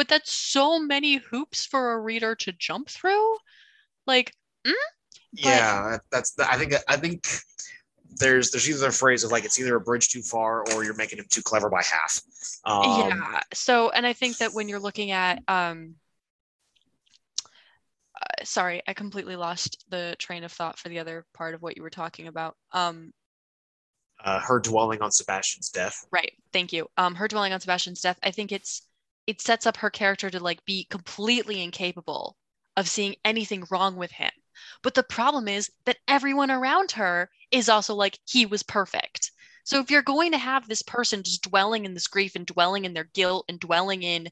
[0.00, 3.36] but that's so many hoops for a reader to jump through.
[4.06, 4.32] Like,
[4.66, 4.72] mm?
[5.30, 7.28] yeah, that's the, I think I think
[8.16, 10.94] there's there's either a phrase of like it's either a bridge too far or you're
[10.94, 12.22] making him too clever by half.
[12.64, 13.40] Um, yeah.
[13.52, 15.96] So, and I think that when you're looking at, um,
[18.16, 21.76] uh, sorry, I completely lost the train of thought for the other part of what
[21.76, 22.56] you were talking about.
[22.72, 23.12] Um,
[24.24, 26.06] uh, her dwelling on Sebastian's death.
[26.10, 26.32] Right.
[26.54, 26.88] Thank you.
[26.96, 28.18] Um, her dwelling on Sebastian's death.
[28.22, 28.86] I think it's
[29.26, 32.36] it sets up her character to like be completely incapable
[32.76, 34.30] of seeing anything wrong with him.
[34.82, 39.32] But the problem is that everyone around her is also like, he was perfect.
[39.64, 42.84] So if you're going to have this person just dwelling in this grief and dwelling
[42.84, 44.28] in their guilt and dwelling in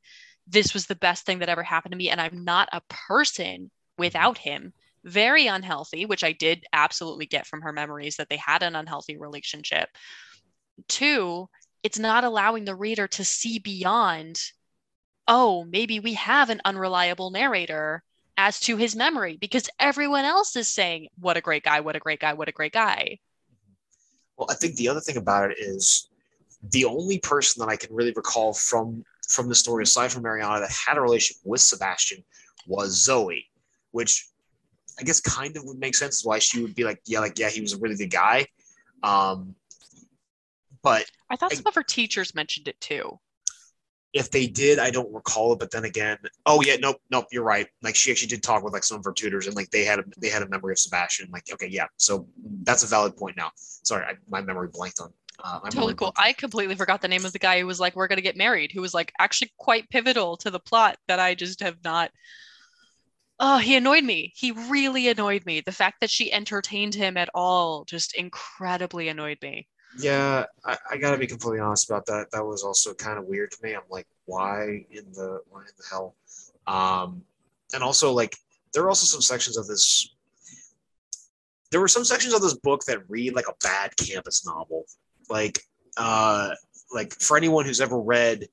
[0.46, 3.70] this was the best thing that ever happened to me and I'm not a person
[3.98, 4.72] without him,
[5.05, 9.16] very unhealthy, which I did absolutely get from her memories that they had an unhealthy
[9.18, 9.88] relationship.
[10.88, 11.48] Two,
[11.83, 14.40] it's not allowing the reader to see beyond,
[15.29, 18.03] oh, maybe we have an unreliable narrator
[18.37, 22.01] as to his memory because everyone else is saying, what a great guy, what a
[22.01, 23.19] great guy, what a great guy.
[24.37, 26.09] Well, I think the other thing about it is
[26.71, 30.61] the only person that I can really recall from from the story, aside from Mariana,
[30.61, 32.25] that had a relationship with Sebastian
[32.67, 33.47] was Zoe,
[33.91, 34.27] which
[34.99, 37.51] I guess kind of would make sense why she would be like, yeah, like yeah,
[37.51, 38.47] he was a really good guy.
[39.03, 39.55] Um,
[40.83, 43.19] but I thought some I, of her teachers mentioned it too.
[44.14, 45.59] If they did, I don't recall it.
[45.59, 47.66] But then again, oh yeah, nope, nope, you're right.
[47.83, 49.99] Like she actually did talk with like some of her tutors, and like they had
[49.99, 51.29] a, they had a memory of Sebastian.
[51.31, 52.27] Like okay, yeah, so
[52.62, 53.51] that's a valid point now.
[53.57, 55.12] Sorry, I, my memory blanked on.
[55.42, 56.12] Uh, totally cool.
[56.16, 58.73] I completely forgot the name of the guy who was like, "We're gonna get married,"
[58.73, 62.11] who was like actually quite pivotal to the plot that I just have not.
[63.40, 64.33] Oh, he annoyed me.
[64.35, 65.61] He really annoyed me.
[65.61, 69.68] The fact that she entertained him at all just incredibly annoyed me.
[69.96, 72.31] Yeah, I, I got to be completely honest about that.
[72.33, 73.74] That was also kind of weird to me.
[73.74, 76.14] I'm like, why in the why in the hell?
[76.66, 77.22] Um,
[77.74, 78.37] and also like
[78.72, 80.14] there are also some sections of this.
[81.70, 84.85] There were some sections of this book that read like a bad campus novel.
[85.29, 85.61] Like,
[85.96, 86.51] uh,
[86.92, 88.48] like for anyone who's ever read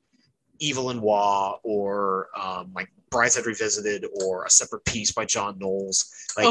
[0.62, 6.48] Evelyn Waugh or um, like Brideshead Revisited or A Separate Peace by John Knowles, like.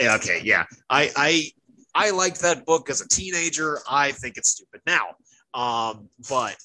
[0.00, 0.64] okay, yeah.
[0.90, 1.52] I I
[1.94, 3.78] I liked that book as a teenager.
[3.88, 5.14] I think it's stupid now.
[5.54, 6.56] Um, but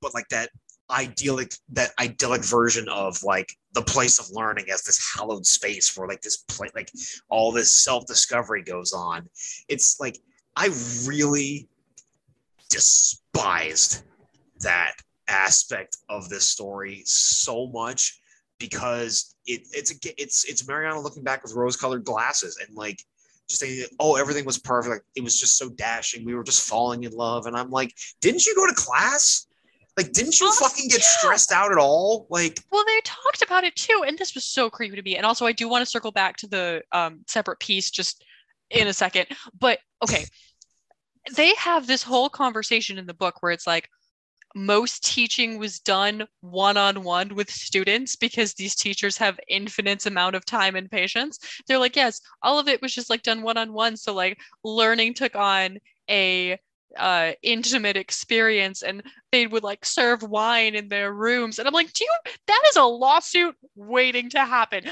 [0.00, 0.50] but like that
[0.90, 6.06] idyllic that idyllic version of like the place of learning as this hallowed space where
[6.06, 6.90] like this place like
[7.28, 9.28] all this self-discovery goes on.
[9.68, 10.18] It's like
[10.54, 10.70] I
[11.06, 11.68] really
[12.70, 14.04] despised
[14.60, 14.94] that
[15.28, 18.20] aspect of this story so much
[18.58, 23.02] because it, it's it's it's Mariana looking back with rose-colored glasses and like
[23.48, 24.90] just saying, oh, everything was perfect.
[24.90, 26.24] Like, it was just so dashing.
[26.24, 27.46] We were just falling in love.
[27.46, 29.46] And I'm like, didn't you go to class?
[29.96, 31.06] Like, didn't you oh, fucking get yeah.
[31.06, 32.26] stressed out at all?
[32.28, 35.16] Like, well, they talked about it too, and this was so creepy to me.
[35.16, 38.22] And also, I do want to circle back to the um, separate peace just
[38.68, 39.26] in a second.
[39.58, 40.26] But okay,
[41.34, 43.88] they have this whole conversation in the book where it's like,
[44.56, 50.76] most teaching was done one-on-one with students because these teachers have infinite amount of time
[50.76, 51.38] and patience.
[51.68, 53.98] They're like yes all of it was just like done one-on-one.
[53.98, 56.58] So like learning took on a
[56.96, 61.58] uh, intimate experience and they would like serve wine in their rooms.
[61.58, 62.10] And i'm like do you
[62.46, 64.84] that is a lawsuit waiting to happen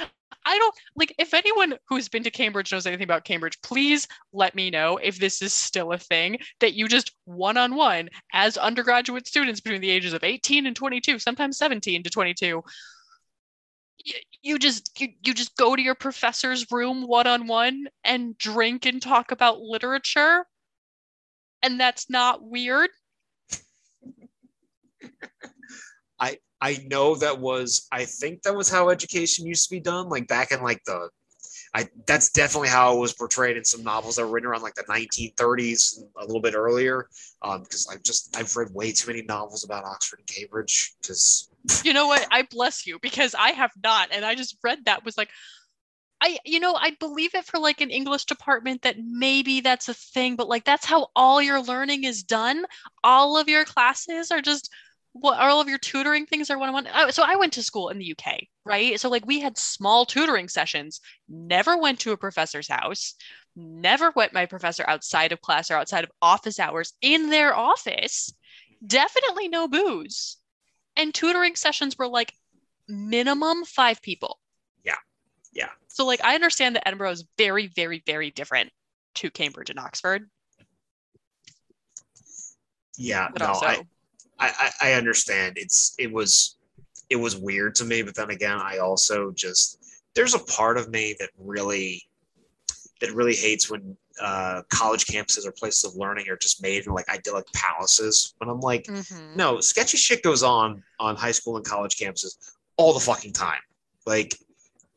[0.45, 4.55] I don't like if anyone who's been to Cambridge knows anything about Cambridge, please let
[4.55, 8.57] me know if this is still a thing that you just one on one as
[8.57, 12.63] undergraduate students between the ages of 18 and 22, sometimes 17 to 22.
[14.43, 18.85] You just you, you just go to your professor's room one on one and drink
[18.87, 20.45] and talk about literature
[21.65, 22.91] and that's not weird.
[26.21, 30.09] I I know that was I think that was how education used to be done,
[30.09, 31.11] like back in like the
[31.75, 34.75] I that's definitely how it was portrayed in some novels that were written around like
[34.75, 37.07] the 1930s, a little bit earlier.
[37.43, 40.95] Um, because I've just I've read way too many novels about Oxford and Cambridge.
[41.03, 41.51] Because
[41.85, 45.05] you know what, I bless you because I have not, and I just read that
[45.05, 45.29] was like,
[46.23, 49.95] I, you know, I believe it for like an English department that maybe that's a
[49.95, 52.65] thing, but like that's how all your learning is done.
[53.03, 54.71] All of your classes are just
[55.15, 57.13] what all of your tutoring things are one on one.
[57.13, 58.99] So I went to school in the UK, right?
[58.99, 63.15] So like we had small tutoring sessions, never went to a professor's house,
[63.55, 68.35] never went my professor outside of class or outside of office hours in their office.
[68.85, 70.37] Definitely no booze.
[70.97, 72.33] And tutoring sessions were like
[72.89, 74.41] minimum five people.
[74.85, 74.97] Yeah.
[75.53, 75.71] Yeah.
[75.87, 78.73] So like I understand that Edinburgh is very, very, very different
[79.15, 80.29] to Cambridge and Oxford.
[82.97, 83.83] Yeah, but no, also, I,
[84.39, 85.55] I, I understand.
[85.57, 86.57] It's it was
[87.11, 89.79] it was weird to me, but then again, I also just
[90.15, 92.03] there's a part of me that really
[93.01, 96.93] that really hates when uh, college campuses or places of learning are just made in
[96.93, 98.35] like idyllic palaces.
[98.39, 99.37] When I'm like, mm-hmm.
[99.37, 102.37] no, sketchy shit goes on on high school and college campuses
[102.77, 103.61] all the fucking time.
[104.07, 104.37] Like,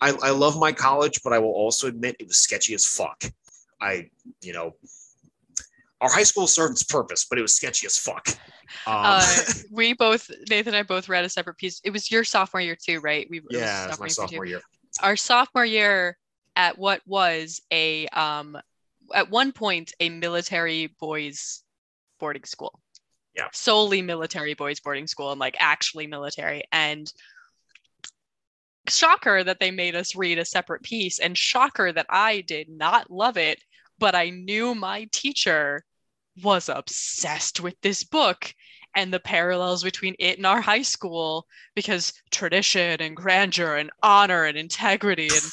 [0.01, 3.23] I, I love my college, but I will also admit it was sketchy as fuck.
[3.81, 4.09] I,
[4.41, 4.75] you know,
[6.01, 8.27] our high school served its purpose, but it was sketchy as fuck.
[8.85, 11.79] Um, uh, we both, Nathan and I both read a separate peace.
[11.85, 13.25] It was your sophomore year too, right?
[13.29, 14.59] We yeah, it was my sophomore year.
[15.01, 16.17] Our sophomore year
[16.57, 18.57] at what was a um
[19.15, 21.63] at one point a military boys
[22.19, 22.81] boarding school.
[23.35, 23.47] Yeah.
[23.53, 27.11] Solely military boys boarding school and like actually military and
[28.89, 33.11] shocker that they made us read a separate peace and shocker that I did not
[33.11, 33.63] love it
[33.99, 35.83] but I knew my teacher
[36.43, 38.53] was obsessed with this book
[38.95, 44.45] and the parallels between it and our high school because tradition and grandeur and honor
[44.45, 45.51] and integrity and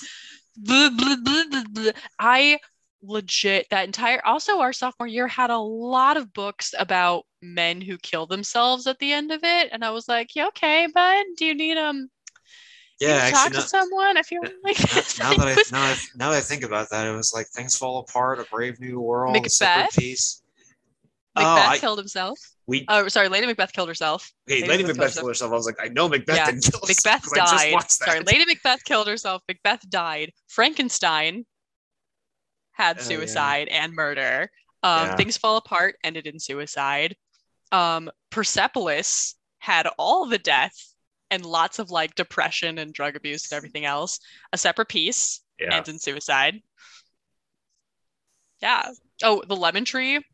[0.56, 2.58] blah, blah, blah, I
[3.02, 7.98] legit that entire also our sophomore year had a lot of books about men who
[7.98, 9.68] kill themselves at the end of it.
[9.72, 12.08] And I was like yeah okay bud do you need um
[13.08, 14.16] yeah, actually, talk to someone.
[14.16, 14.78] I feel like
[15.18, 17.76] now, that I, now, I, now that I think about that, it was like things
[17.76, 19.96] fall apart, a brave new world, Macbeth.
[19.96, 20.42] Peace.
[21.36, 22.38] Macbeth oh, killed himself.
[22.66, 24.32] We oh sorry, Lady Macbeth killed herself.
[24.46, 25.52] Hey, Lady, Lady Macbeth, Macbeth killed herself.
[25.52, 26.46] I was like, I know Macbeth yeah.
[26.46, 27.90] didn't kill Macbeth died.
[27.90, 29.42] Sorry, Lady Macbeth killed herself.
[29.48, 30.32] Macbeth died.
[30.48, 31.44] Frankenstein
[32.72, 33.84] had suicide yeah.
[33.84, 34.50] and murder.
[34.82, 35.16] Um, yeah.
[35.16, 37.16] Things fall apart, ended in suicide.
[37.72, 40.93] Um, Persepolis had all the death
[41.30, 44.20] and lots of like depression and drug abuse and everything else.
[44.52, 45.76] A separate peace yeah.
[45.76, 46.60] ends in suicide.
[48.62, 48.90] Yeah.
[49.22, 50.24] Oh, the lemon tree.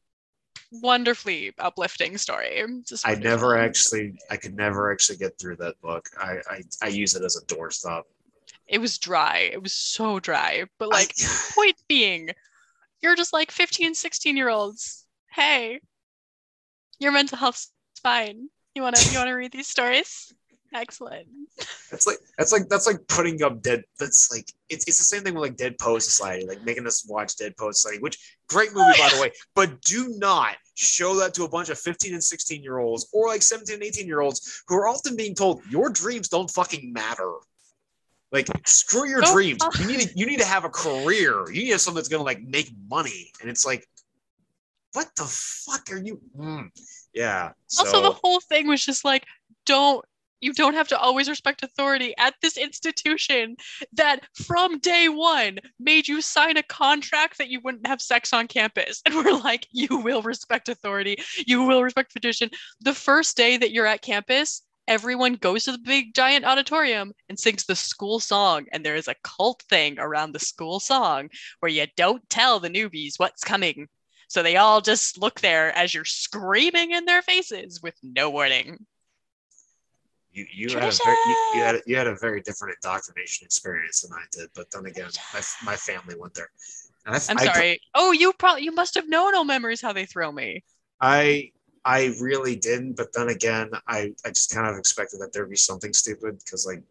[0.72, 2.62] Wonderfully uplifting story.
[3.05, 6.09] I never actually, I could never actually get through that book.
[6.18, 8.03] I, I, I use it as a doorstop.
[8.68, 9.50] It was dry.
[9.53, 10.64] It was so dry.
[10.79, 11.50] But like, I...
[11.55, 12.31] point being,
[13.03, 15.07] you're just like 15, 16 year olds.
[15.33, 15.81] Hey,
[17.00, 17.72] your mental health's
[18.03, 18.48] fine.
[18.74, 20.33] You wanna you wanna read these stories?
[20.73, 21.27] Excellent.
[21.91, 23.83] That's like that's like that's like putting up dead.
[23.99, 27.05] That's like it's it's the same thing with like Dead Poet Society, like making us
[27.09, 29.33] watch Dead Poet Society, which great movie by the way.
[29.55, 33.27] But do not show that to a bunch of 15 and 16 year olds or
[33.27, 36.93] like 17 and 18 year olds who are often being told your dreams don't fucking
[36.93, 37.35] matter.
[38.31, 39.61] Like screw your oh, dreams.
[39.81, 41.51] You need to, you need to have a career.
[41.51, 43.33] You need to have something that's gonna like make money.
[43.41, 43.85] And it's like,
[44.93, 46.21] what the fuck are you?
[46.37, 46.71] Mm.
[47.13, 47.53] Yeah.
[47.67, 47.85] So.
[47.85, 49.25] Also, the whole thing was just like,
[49.67, 50.05] don't
[50.40, 53.57] you don't have to always respect authority at this institution
[53.92, 58.48] that from day one made you sign a contract that you wouldn't have sex on
[58.48, 59.03] campus.
[59.07, 62.50] And we're like, you will respect authority, you will respect tradition.
[62.81, 67.38] The first day that you're at campus, everyone goes to the big giant auditorium and
[67.38, 68.66] sings the school song.
[68.72, 71.29] And there is a cult thing around the school song
[71.61, 73.88] where you don't tell the newbies what's coming.
[74.29, 78.87] So they all just look there as you're screaming in their faces with no warning
[80.33, 83.45] you you had, a very, you, you, had a, you had a very different indoctrination
[83.45, 84.49] experience than I did.
[84.55, 86.51] But then again, my, my family went there.
[87.07, 87.72] And I, am sorry.
[87.72, 90.64] I, oh, you probably you must have known all memories how they throw me.
[91.01, 91.51] I
[91.85, 95.57] I really didn't, but then again, I I just kind of expected that there'd be
[95.57, 96.83] something stupid because like.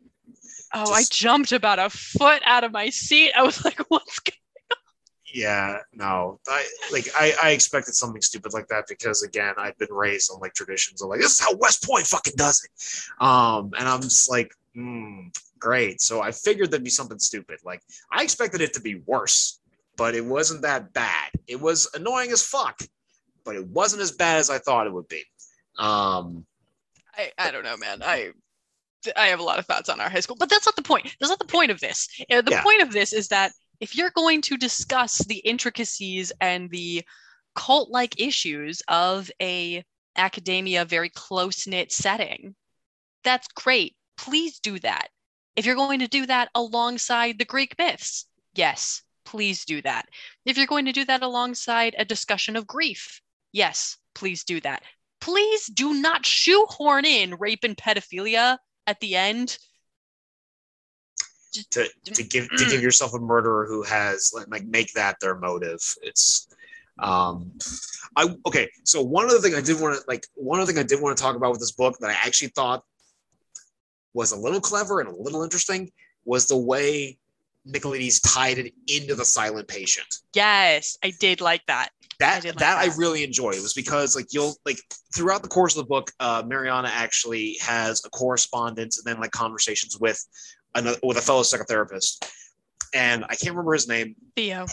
[0.72, 3.32] Oh, just, I jumped about a foot out of my seat.
[3.36, 4.38] I was like, "What's going
[5.34, 9.92] yeah, no, I like I, I expected something stupid like that because again, I've been
[9.92, 13.72] raised on like traditions of like this is how West Point fucking does it, um,
[13.78, 16.02] and I'm just like, mm, great.
[16.02, 17.60] So I figured there'd be something stupid.
[17.64, 19.60] Like I expected it to be worse,
[19.98, 21.32] but it wasn't that bad.
[21.48, 22.80] It was annoying as fuck,
[23.44, 25.24] but it wasn't as bad as I thought it would be.
[25.78, 26.46] Um,
[27.16, 28.02] I I don't know, man.
[28.04, 28.32] I
[29.16, 31.16] I have a lot of thoughts on our high school, but that's not the point.
[31.20, 32.08] That's not the point of this.
[32.32, 32.64] Uh, the yeah.
[32.64, 37.04] point of this is that if you're going to discuss the intricacies and the
[37.56, 39.84] cult-like issues of a
[40.16, 42.56] academia very close-knit setting
[43.24, 45.10] that's great please do that
[45.56, 48.26] if you're going to do that alongside the greek myths
[48.56, 50.08] yes, please do that.
[50.46, 53.22] If you're going to do that alongside a discussion of grief,
[53.52, 54.84] yes, please do that.
[55.22, 58.58] Please do not shoehorn in rape and pedophilia
[58.88, 59.58] at the end.
[61.72, 65.82] To, to give to give yourself a murderer who has like make that their motive.
[66.04, 66.47] It's
[67.00, 67.52] um
[68.16, 70.86] I okay, so one other thing I did want to like one other thing I
[70.86, 72.84] did want to talk about with this book that I actually thought
[74.14, 75.91] was a little clever and a little interesting
[76.26, 77.18] was the way
[77.68, 80.08] Michaelides tied it into the silent patient.
[80.34, 81.89] Yes, I did like that.
[82.20, 83.56] That I like that, that, I really enjoyed.
[83.56, 84.80] It was because like you'll like
[85.16, 89.32] throughout the course of the book, uh, Mariana actually has a correspondence and then like
[89.32, 90.22] conversations with
[90.76, 92.26] another with a fellow psychotherapist,
[92.94, 94.16] and I can't remember his name.
[94.36, 94.66] Theo.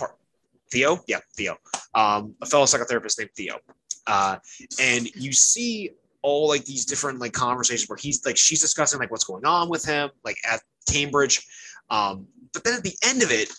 [0.70, 1.56] Theo, yeah, Theo.
[1.94, 3.58] Um, a fellow psychotherapist named Theo,
[4.06, 4.36] uh,
[4.80, 5.90] and you see
[6.22, 9.68] all like these different like conversations where he's like she's discussing like what's going on
[9.68, 11.46] with him like at Cambridge.
[11.88, 13.52] Um, but then at the end of it,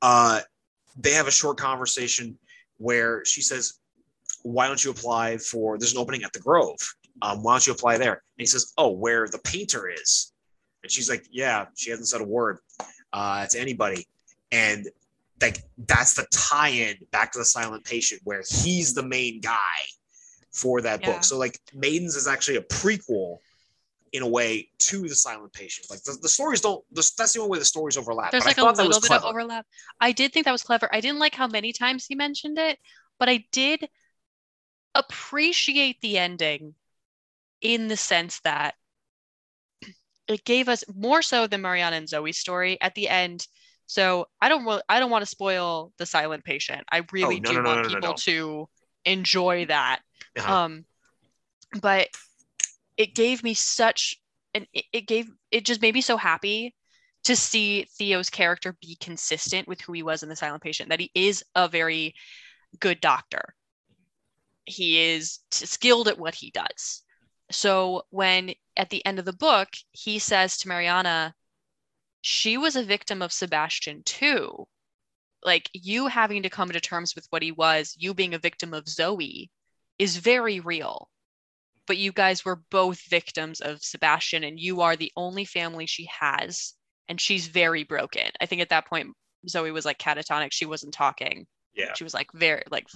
[0.00, 0.40] uh,
[0.96, 2.38] they have a short conversation
[2.78, 3.74] where she says,
[4.42, 5.78] "Why don't you apply for?
[5.78, 6.78] There's an opening at the Grove.
[7.20, 10.31] Um, why don't you apply there?" And he says, "Oh, where the painter is."
[10.82, 12.58] And she's like, "Yeah." She hasn't said a word
[13.12, 14.06] uh, to anybody,
[14.50, 14.88] and
[15.40, 19.58] like that's the tie-in back to the Silent Patient, where he's the main guy
[20.52, 21.12] for that yeah.
[21.12, 21.24] book.
[21.24, 23.38] So like Maidens is actually a prequel
[24.12, 25.88] in a way to the silent patient.
[25.90, 26.84] Like the, the stories don't.
[26.92, 28.30] The, that's the only way the stories overlap.
[28.30, 29.24] There's like a little bit clever.
[29.24, 29.66] of overlap.
[30.00, 30.88] I did think that was clever.
[30.92, 32.78] I didn't like how many times he mentioned it,
[33.18, 33.88] but I did
[34.94, 36.74] appreciate the ending
[37.62, 38.74] in the sense that
[40.32, 43.46] it gave us more so than Mariana and Zoe's story at the end.
[43.86, 46.82] So I don't I don't want to spoil the silent patient.
[46.90, 48.68] I really oh, no, do no, want no, people to
[49.04, 50.00] enjoy that.
[50.38, 50.54] Uh-huh.
[50.54, 50.84] Um,
[51.80, 52.08] but
[52.96, 54.16] it gave me such
[54.54, 56.74] and it, it gave it just made me so happy
[57.24, 61.00] to see Theo's character be consistent with who he was in the silent patient that
[61.00, 62.14] he is a very
[62.80, 63.54] good doctor
[64.64, 67.02] he is skilled at what he does
[67.52, 71.34] so when at the end of the book he says to mariana
[72.20, 74.66] she was a victim of sebastian too
[75.44, 78.72] like you having to come to terms with what he was you being a victim
[78.74, 79.50] of zoe
[79.98, 81.08] is very real
[81.86, 86.08] but you guys were both victims of Sebastian, and you are the only family she
[86.20, 86.74] has,
[87.08, 88.30] and she's very broken.
[88.40, 89.08] I think at that point,
[89.48, 90.52] Zoe was like catatonic.
[90.52, 91.46] She wasn't talking.
[91.74, 91.92] Yeah.
[91.94, 92.86] She was like very like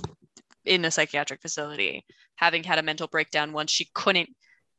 [0.64, 2.04] in a psychiatric facility,
[2.36, 4.30] having had a mental breakdown once she couldn't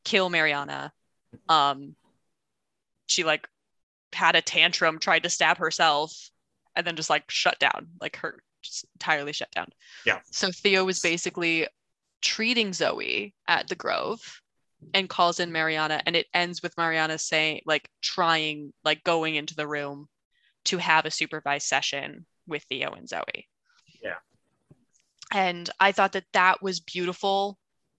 [0.08, 0.90] kill Mariana.
[1.50, 1.94] Um,
[3.06, 3.46] she like
[4.14, 6.30] had a tantrum, tried to stab herself,
[6.74, 9.68] and then just like shut down, like her just entirely shut down.
[10.06, 10.20] Yeah.
[10.30, 11.66] So Theo was basically
[12.22, 14.40] treating Zoe at the Grove
[14.94, 19.54] and calls in Mariana and it ends with Mariana saying like trying like going into
[19.54, 20.08] the room
[20.64, 23.48] to have a supervised session with Theo and Zoe.
[24.02, 24.14] Yeah.
[25.32, 27.58] And I thought that that was beautiful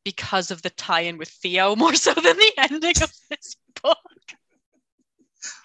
[0.10, 3.97] because of the tie-in with Theo more so than the ending of this book.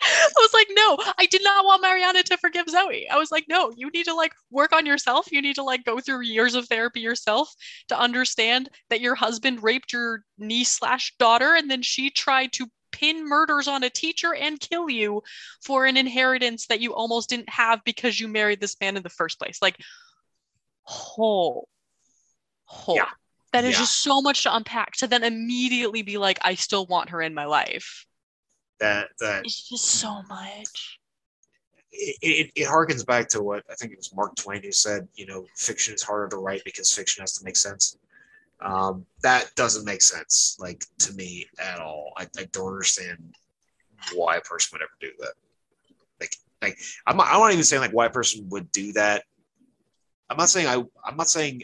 [0.02, 3.08] I was like, no, I did not want Mariana to forgive Zoe.
[3.08, 5.32] I was like, no, you need to like work on yourself.
[5.32, 7.54] You need to like go through years of therapy yourself
[7.88, 12.66] to understand that your husband raped your niece slash daughter, and then she tried to
[12.92, 15.22] pin murders on a teacher and kill you
[15.62, 19.08] for an inheritance that you almost didn't have because you married this man in the
[19.08, 19.58] first place.
[19.62, 19.80] Like,
[20.82, 21.66] whole,
[22.66, 22.96] whole.
[22.96, 23.08] Yeah.
[23.54, 23.78] That is yeah.
[23.78, 27.32] just so much to unpack to then immediately be like, I still want her in
[27.32, 28.06] my life
[28.80, 30.98] that that it's just so much.
[31.92, 35.06] It, it, it harkens back to what I think it was Mark Twain who said,
[35.14, 37.96] you know, fiction is harder to write because fiction has to make sense.
[38.60, 42.12] Um, that doesn't make sense, like to me at all.
[42.16, 43.34] I, I don't understand
[44.14, 45.34] why a person would ever do that.
[46.20, 49.24] Like, like I'm not, I'm not even saying like why a person would do that.
[50.28, 51.62] I'm not saying I, I'm not saying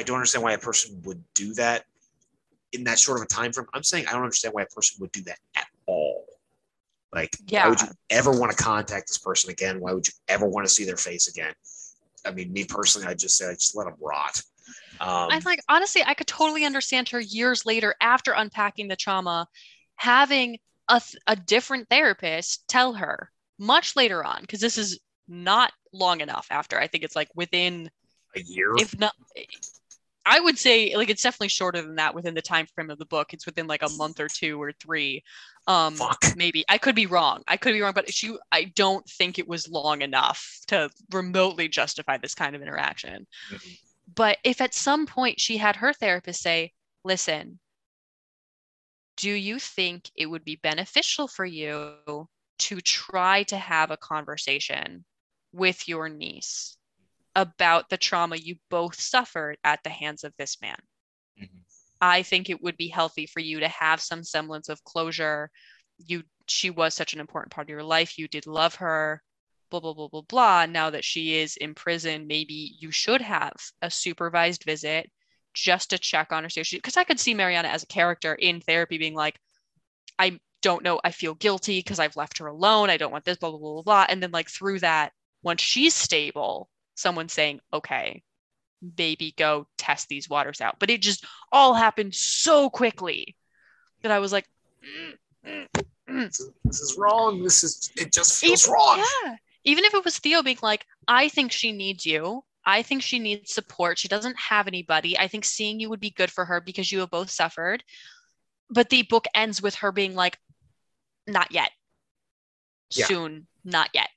[0.00, 1.84] I don't understand why a person would do that
[2.72, 3.66] in that short of a time frame.
[3.74, 6.24] I'm saying I don't understand why a person would do that at all.
[7.12, 7.64] Like, yeah.
[7.64, 9.78] why would you ever want to contact this person again?
[9.78, 11.52] Why would you ever want to see their face again?
[12.24, 14.42] I mean, me personally, I just say I just let them rot.
[15.00, 19.48] Um, I like honestly, I could totally understand her years later after unpacking the trauma,
[19.96, 24.98] having a, a different therapist tell her much later on because this is
[25.28, 26.78] not long enough after.
[26.78, 27.90] I think it's like within
[28.36, 29.14] a year, if not
[30.30, 33.04] I would say like it's definitely shorter than that within the time frame of the
[33.04, 33.34] book.
[33.34, 35.24] It's within like a month or two or three.
[35.66, 36.36] Um Fuck.
[36.36, 36.64] maybe.
[36.68, 37.42] I could be wrong.
[37.48, 41.66] I could be wrong, but she I don't think it was long enough to remotely
[41.66, 43.26] justify this kind of interaction.
[43.50, 43.70] Mm-hmm.
[44.14, 46.72] But if at some point she had her therapist say,
[47.04, 47.58] "Listen,
[49.16, 51.96] do you think it would be beneficial for you
[52.58, 55.04] to try to have a conversation
[55.52, 56.76] with your niece
[57.34, 60.78] about the trauma you both suffered at the hands of this man.
[61.40, 61.58] Mm-hmm.
[62.00, 65.50] I think it would be healthy for you to have some semblance of closure.
[65.98, 68.18] You she was such an important part of your life.
[68.18, 69.22] You did love her,
[69.70, 70.66] blah blah blah blah blah.
[70.66, 75.10] Now that she is in prison, maybe you should have a supervised visit
[75.54, 76.76] just to check on her safety.
[76.76, 79.38] Because I could see Mariana as a character in therapy being like,
[80.18, 82.90] I don't know, I feel guilty because I've left her alone.
[82.90, 84.06] I don't want this, blah, blah, blah, blah, blah.
[84.08, 85.12] And then like through that,
[85.42, 86.68] once she's stable,
[87.00, 88.22] someone saying, okay,
[88.96, 90.76] baby, go test these waters out.
[90.78, 93.36] But it just all happened so quickly
[94.02, 94.46] that I was like,
[94.84, 96.52] mm, mm, mm.
[96.64, 97.42] this is wrong.
[97.42, 99.04] This is, it just feels Even, wrong.
[99.24, 99.36] Yeah.
[99.64, 102.44] Even if it was Theo being like, I think she needs you.
[102.64, 103.98] I think she needs support.
[103.98, 105.18] She doesn't have anybody.
[105.18, 107.82] I think seeing you would be good for her because you have both suffered.
[108.68, 110.38] But the book ends with her being like,
[111.26, 111.70] not yet.
[112.94, 113.06] Yeah.
[113.06, 114.08] Soon, not yet.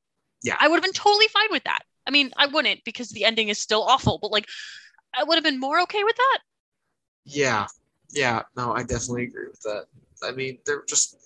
[0.44, 0.58] Yeah.
[0.60, 1.84] I would have been totally fine with that.
[2.08, 4.48] I mean, I wouldn't because the ending is still awful, but like
[5.18, 6.40] I would have been more okay with that.
[7.26, 7.68] Yeah.
[8.12, 8.44] Yeah.
[8.56, 9.86] No, I definitely agree with that.
[10.24, 11.18] I mean, there just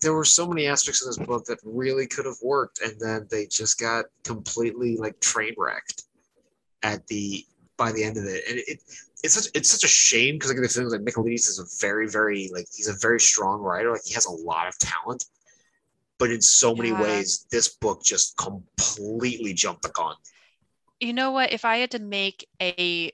[0.00, 3.26] there were so many aspects of this book that really could have worked, and then
[3.30, 6.04] they just got completely like train wrecked
[6.82, 7.44] at the
[7.76, 8.44] by the end of it.
[8.48, 8.80] And it
[9.22, 11.86] it's such it's such a shame because I like the things like Michaelides is a
[11.86, 13.92] very very like he's a very strong writer.
[13.92, 15.26] Like he has a lot of talent,
[16.18, 17.02] but in so many yeah.
[17.02, 20.14] ways, this book just completely jumped the gun.
[21.00, 21.52] You know what?
[21.52, 23.12] If I had to make a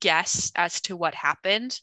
[0.00, 1.80] guess as to what happened,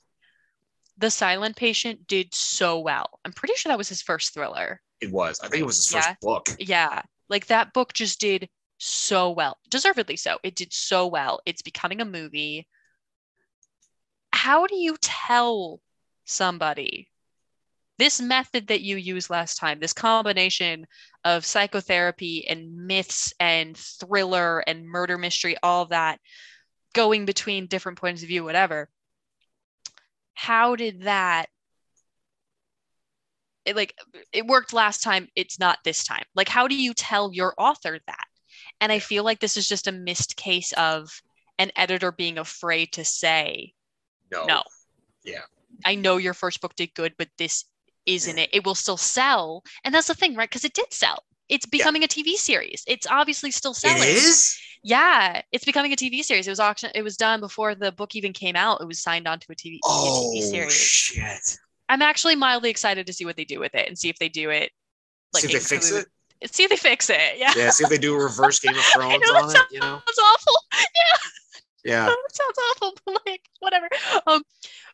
[0.98, 3.20] The Silent Patient did so well.
[3.24, 4.82] I'm pretty sure that was his first thriller.
[5.00, 5.40] It was.
[5.40, 6.50] I think it was his first book.
[6.60, 7.02] Yeah.
[7.30, 9.58] Like that book just did so well.
[9.70, 10.38] Deservedly so.
[10.44, 11.40] It did so well.
[11.46, 12.68] It's becoming a movie.
[14.34, 15.80] How do you tell
[16.26, 17.11] somebody
[18.02, 20.88] this method that you used last time, this combination
[21.24, 26.20] of psychotherapy and myths and thriller and murder mystery, all that
[26.96, 28.90] going between different points of view, whatever.
[30.34, 31.46] How did that
[33.66, 33.94] it like
[34.34, 36.26] it worked last time, it's not this time.
[36.34, 38.26] Like how do you tell your author that?
[38.80, 41.22] And I feel like this is just a missed case of
[41.60, 43.74] an editor being afraid to say
[44.32, 44.48] no.
[44.48, 44.64] No.
[45.24, 45.44] Yeah.
[45.86, 47.66] I know your first book did good, but this
[48.06, 48.50] isn't it.
[48.54, 49.64] It will still sell.
[49.84, 50.50] And that's the thing, right?
[50.50, 51.24] Because it did sell.
[51.50, 52.08] It's becoming yeah.
[52.08, 52.84] a TV series.
[52.88, 54.04] It's obviously still selling.
[54.04, 54.58] It is?
[54.84, 56.48] Yeah, it's becoming a TV series.
[56.48, 58.82] It was auction it was done before the book even came out.
[58.82, 60.74] It was signed onto a TV, oh, a TV series.
[60.74, 61.58] Shit.
[61.88, 64.30] I'm actually mildly excited to see what they do with it and see if they
[64.30, 64.72] do it
[65.34, 66.08] like see if they fix it.
[66.52, 67.38] See if they fix it.
[67.38, 67.54] Yeah.
[67.56, 67.70] Yeah.
[67.70, 69.76] See if they do a reverse Game of Thrones know, on sounds, it.
[69.76, 70.54] You know, it's awful.
[71.84, 72.08] Yeah.
[72.08, 72.14] Yeah.
[72.26, 73.88] it sounds awful, but like whatever.
[74.28, 74.44] Um,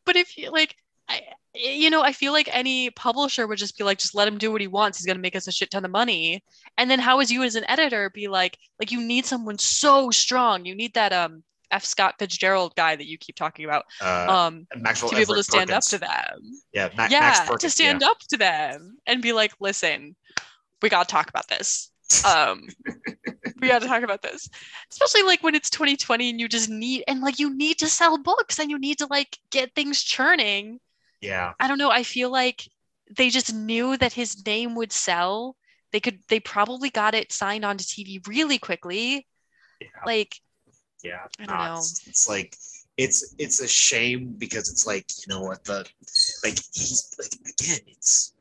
[0.06, 0.76] but if you like,
[1.10, 1.22] I,
[1.54, 4.52] you know, I feel like any publisher would just be like, just let him do
[4.52, 4.98] what he wants.
[4.98, 6.44] He's going to make us a shit ton of money.
[6.78, 10.12] And then how is you as an editor be like, like you need someone so
[10.12, 10.66] strong.
[10.66, 11.84] You need that um F.
[11.84, 15.44] Scott Fitzgerald guy that you keep talking about, uh, um, Maxwell to be able to
[15.44, 15.94] stand Perkins.
[15.94, 16.62] up to them.
[16.72, 18.08] Yeah, Ma- yeah, Perkins, to stand yeah.
[18.08, 20.16] up to them and be like, listen,
[20.82, 21.92] we got to talk about this.
[22.26, 22.70] Um,
[23.60, 24.50] we got to talk about this,
[24.90, 28.18] especially like when it's 2020 and you just need and like you need to sell
[28.18, 30.80] books and you need to like get things churning
[31.22, 31.54] yeah.
[31.60, 31.90] I don't know.
[31.90, 32.68] I feel like
[33.16, 35.56] they just knew that his name would sell.
[35.92, 39.26] They could they probably got it signed onto TV really quickly.
[39.82, 39.88] Yeah.
[40.06, 40.36] Like
[41.04, 41.28] yeah.
[41.40, 41.78] I don't know.
[41.78, 42.56] It's, it's like
[42.98, 45.86] it's it's a shame because it's like, you know what, the
[46.44, 48.34] like he's like again, it's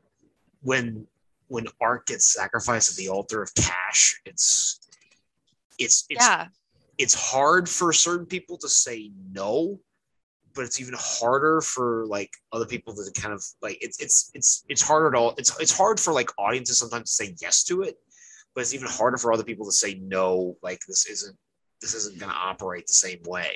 [0.61, 1.05] when
[1.47, 4.79] when art gets sacrificed at the altar of cash, it's
[5.79, 6.47] it's it's yeah.
[6.97, 9.79] it's hard for certain people to say no
[10.57, 14.65] but it's even harder for like other people to kind of like it's it's it's
[14.67, 17.83] it's harder to all it's it's hard for like audiences sometimes to say yes to
[17.83, 17.95] it
[18.57, 21.37] but it's even harder for other people to say no like this isn't
[21.79, 23.53] this isn't going to operate the same way.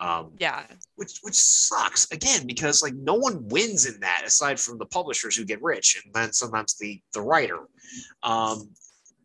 [0.00, 0.64] Um yeah.
[0.94, 5.34] which which sucks again because like no one wins in that aside from the publishers
[5.34, 7.60] who get rich and then sometimes the the writer.
[8.22, 8.70] Um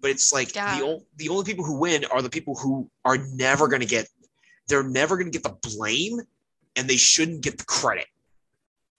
[0.02, 0.80] but it's like yeah.
[0.80, 4.08] the, the only people who win are the people who are never going to get
[4.68, 6.22] they're never going to get the blame
[6.76, 8.06] and they shouldn't get the credit.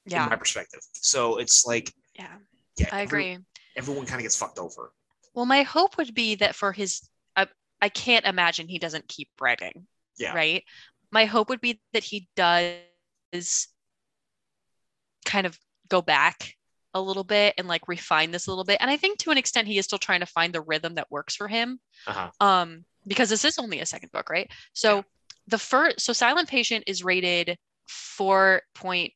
[0.06, 0.24] Yeah.
[0.24, 0.80] In my perspective.
[0.92, 2.28] So it's like, yeah,
[2.76, 3.38] yeah, I agree.
[3.76, 4.92] Everyone, kind of gets fucked over.
[5.34, 7.46] Well, my hope would be that for his, uh,
[7.80, 9.86] I can't imagine he doesn't keep writing.
[10.18, 10.34] Yeah.
[10.34, 10.62] Right.
[11.10, 13.68] My hope would be that he does
[15.24, 15.58] kind of
[15.88, 16.54] go back
[16.92, 18.78] a little bit and like refine this a little bit.
[18.80, 21.10] And I think to an extent he is still trying to find the rhythm that
[21.10, 21.80] works for him.
[22.06, 22.30] Uh-huh.
[22.40, 24.50] Um, because this is only a second book, right?
[24.74, 25.02] So yeah
[25.47, 27.57] the first so silent patient is rated
[27.88, 29.12] 4.2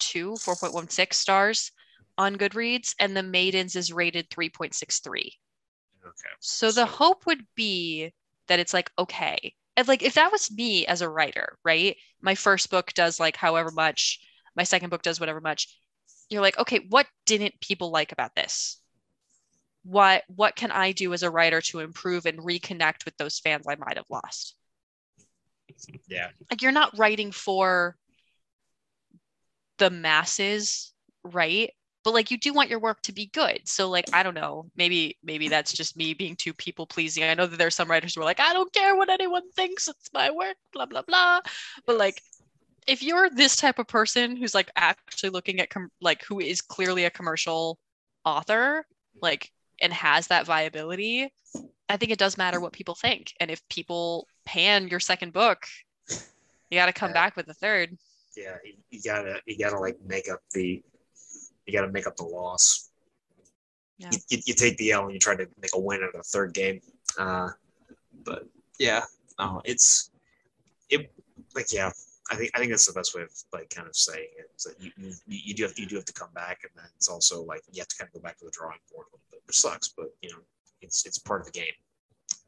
[0.00, 1.72] 4.16 stars
[2.18, 5.30] on goodreads and the maidens is rated 3.63
[6.04, 6.28] Okay.
[6.40, 8.12] So, so the hope would be
[8.48, 11.96] that it's like okay, and like if that was me as a writer, right?
[12.20, 14.20] My first book does like however much,
[14.56, 15.68] my second book does whatever much.
[16.28, 18.80] You're like, okay, what didn't people like about this?
[19.84, 23.66] What what can I do as a writer to improve and reconnect with those fans
[23.68, 24.56] I might have lost?
[26.08, 26.28] Yeah.
[26.50, 27.96] Like you're not writing for
[29.78, 30.92] the masses,
[31.24, 31.70] right?
[32.04, 33.60] But like you do want your work to be good.
[33.64, 37.24] So like I don't know, maybe maybe that's just me being too people pleasing.
[37.24, 39.88] I know that there's some writers who are like, I don't care what anyone thinks,
[39.88, 41.40] it's my work, blah blah blah.
[41.86, 42.20] But like
[42.86, 46.60] if you're this type of person who's like actually looking at com- like who is
[46.60, 47.78] clearly a commercial
[48.24, 48.84] author,
[49.20, 51.32] like and has that viability,
[51.92, 53.34] I think it does matter what people think.
[53.38, 55.66] And if people pan your second book,
[56.08, 57.14] you got to come yeah.
[57.14, 57.98] back with a third.
[58.34, 60.82] Yeah, you, you gotta you gotta like make up the
[61.66, 62.88] you gotta make up the loss.
[63.98, 64.08] Yeah.
[64.10, 66.22] You, you, you, take the L and you try to make a win in the
[66.22, 66.80] third game.
[67.18, 67.50] Uh,
[68.24, 68.46] but
[68.78, 69.02] yeah,
[69.38, 70.10] no, it's
[70.88, 71.12] it
[71.54, 71.90] like yeah.
[72.30, 74.50] I think I think that's the best way of like kind of saying it.
[74.56, 76.90] Is that you, you, you do have you do have to come back, and then
[76.96, 79.16] it's also like you have to kind of go back to the drawing board a
[79.16, 79.88] little bit, which sucks.
[79.88, 80.38] But you know,
[80.82, 81.72] it's it's part of the game.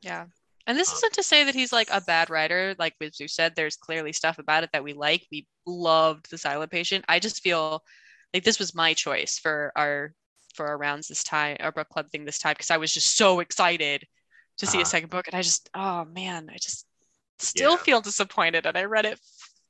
[0.02, 0.26] Yeah.
[0.66, 2.74] And this um, isn't to say that he's like a bad writer.
[2.78, 5.26] Like you said, there's clearly stuff about it that we like.
[5.30, 7.04] We loved The Silent Patient.
[7.08, 7.82] I just feel
[8.32, 10.14] like this was my choice for our
[10.54, 13.16] for our rounds this time, our book club thing this time, because I was just
[13.16, 14.06] so excited
[14.58, 14.90] to see uh, a uh-huh.
[14.90, 15.26] second book.
[15.26, 16.86] And I just, oh man, I just
[17.38, 17.78] still yeah.
[17.78, 18.66] feel disappointed.
[18.66, 19.20] And I read it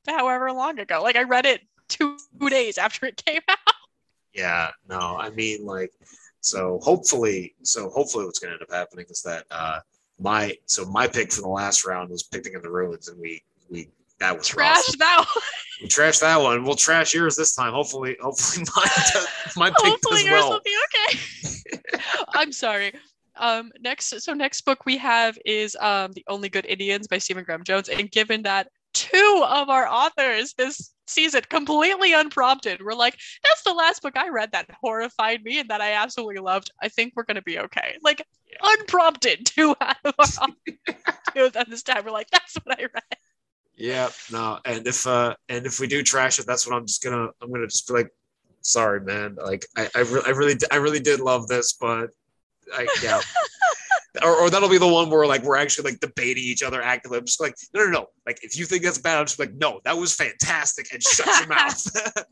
[0.07, 1.01] however long ago.
[1.01, 2.17] Like I read it two
[2.49, 3.57] days after it came out.
[4.33, 5.91] Yeah, no, I mean like
[6.45, 9.79] so hopefully so hopefully what's gonna end up happening is that uh
[10.19, 13.43] my so my pick for the last round was Picnic in the Ruins, and we
[13.69, 13.89] we
[14.19, 15.43] that was trash that one.
[15.81, 16.63] We trashed that one.
[16.63, 17.73] We'll trash yours this time.
[17.73, 19.25] Hopefully, hopefully my
[19.57, 20.51] my pick hopefully does yours well.
[20.51, 21.99] will be okay.
[22.29, 22.93] I'm sorry.
[23.37, 27.43] Um, next, so next book we have is um, The Only Good Indians by Stephen
[27.43, 33.15] Graham Jones, and given that two of our authors this season completely unprompted we're like
[33.43, 36.71] that's the last book i read that horrified me and that i absolutely loved.
[36.81, 37.97] I think we're going to be okay.
[38.01, 38.25] Like
[38.61, 40.47] unprompted two out of our
[41.35, 43.03] two of them this time we're like that's what i read.
[43.75, 47.03] Yeah no and if uh and if we do trash it that's what i'm just
[47.03, 48.09] gonna i'm gonna just be like
[48.61, 49.35] sorry man.
[49.35, 52.11] Like i i, re- I really i really did love this but
[52.73, 53.19] I, yeah
[54.23, 57.17] or, or that'll be the one where like we're actually like debating each other actively.
[57.17, 58.07] I'm just like, no, no, no.
[58.25, 61.27] Like if you think that's bad, I'm just like, no, that was fantastic, and shut
[61.39, 61.85] your mouth.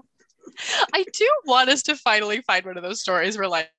[0.93, 3.69] I do want us to finally find one of those stories where like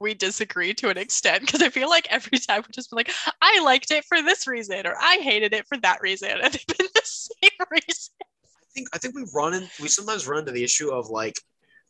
[0.00, 3.12] we disagree to an extent because I feel like every time we just be like,
[3.40, 6.66] I liked it for this reason or I hated it for that reason, and they've
[6.66, 8.12] been the same reason.
[8.20, 11.38] I think I think we run in we sometimes run into the issue of like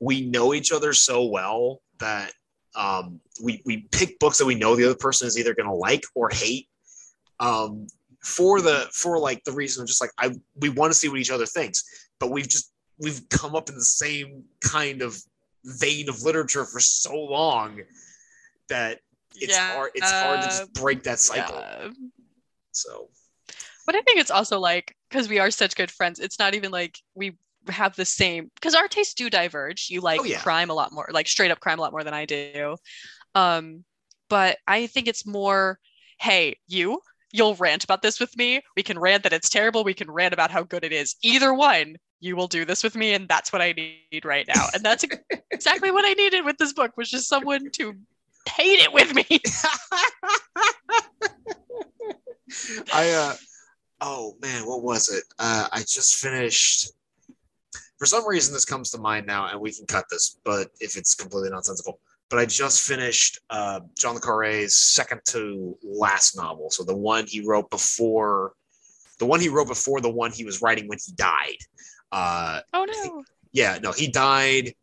[0.00, 2.32] we know each other so well that
[2.74, 5.74] um, we we pick books that we know the other person is either going to
[5.74, 6.68] like or hate
[7.40, 7.86] um,
[8.20, 11.18] for the for like the reason of just like I we want to see what
[11.18, 11.84] each other thinks,
[12.18, 15.16] but we've just we've come up in the same kind of
[15.64, 17.80] vein of literature for so long
[18.68, 19.00] that
[19.36, 21.58] it's yeah, hard it's uh, hard to just uh, break that cycle.
[21.58, 21.88] Yeah.
[22.72, 23.08] So
[23.84, 26.70] but I think it's also like because we are such good friends, it's not even
[26.70, 27.36] like we
[27.68, 29.88] have the same because our tastes do diverge.
[29.90, 30.40] You like oh, yeah.
[30.40, 32.76] crime a lot more, like straight up crime a lot more than I do.
[33.34, 33.84] Um,
[34.28, 35.78] but I think it's more,
[36.18, 37.00] hey, you,
[37.32, 38.60] you'll rant about this with me.
[38.76, 39.84] We can rant that it's terrible.
[39.84, 41.16] We can rant about how good it is.
[41.22, 44.66] Either one, you will do this with me, and that's what I need right now.
[44.74, 45.04] And that's
[45.50, 47.94] exactly what I needed with this book was just someone to
[48.48, 49.26] hate it with me.
[52.92, 53.34] I uh
[54.00, 55.24] oh man, what was it?
[55.38, 56.92] Uh I just finished
[58.03, 60.96] for some reason, this comes to mind now, and we can cut this, but if
[60.96, 62.00] it's completely nonsensical.
[62.30, 67.26] But I just finished uh, John le Carre's second to last novel, so the one
[67.28, 68.55] he wrote before,
[69.20, 71.59] the one he wrote before the one he was writing when he died.
[72.11, 73.22] Uh, oh no!
[73.53, 74.74] yeah, no, he died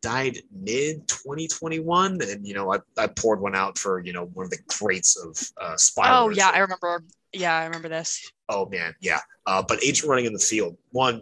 [0.00, 4.44] died mid 2021 and you know I, I poured one out for you know one
[4.44, 8.94] of the greats of uh oh yeah i remember yeah i remember this oh man
[9.00, 11.20] yeah uh but agent running in the field one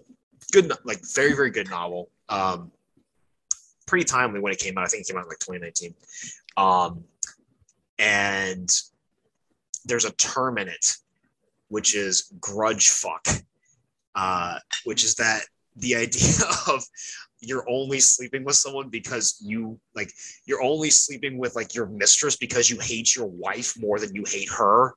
[0.52, 2.10] good, like very, very good novel.
[2.28, 2.72] Um,
[3.86, 4.84] pretty timely when it came out.
[4.84, 5.94] I think it came out in like 2019.
[6.56, 7.04] Um,
[7.98, 8.68] and
[9.84, 10.96] there's a term in it,
[11.68, 13.26] which is grudge fuck,
[14.14, 15.42] uh, which is that
[15.76, 16.82] the idea of
[17.40, 20.10] you're only sleeping with someone because you like
[20.46, 24.24] you're only sleeping with like your mistress because you hate your wife more than you
[24.26, 24.94] hate her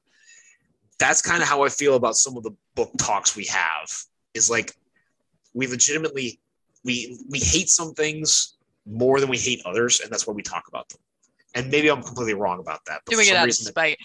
[0.97, 3.89] that's kind of how i feel about some of the book talks we have
[4.33, 4.73] is like
[5.59, 6.39] we legitimately
[6.83, 8.55] we we hate some things
[8.85, 10.99] more than we hate others, and that's why we talk about them.
[11.55, 13.01] and maybe I'm completely wrong about that.
[13.05, 13.97] But Doing it out of spite.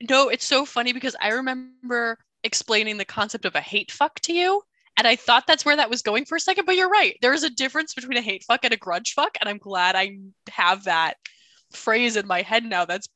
[0.00, 0.10] That...
[0.10, 4.32] No, it's so funny because I remember explaining the concept of a hate fuck to
[4.32, 4.62] you.
[4.96, 7.16] And I thought that's where that was going for a second, but you're right.
[7.22, 9.36] There is a difference between a hate fuck and a grudge fuck.
[9.40, 10.18] And I'm glad I
[10.50, 11.14] have that
[11.72, 12.84] phrase in my head now.
[12.84, 13.08] That's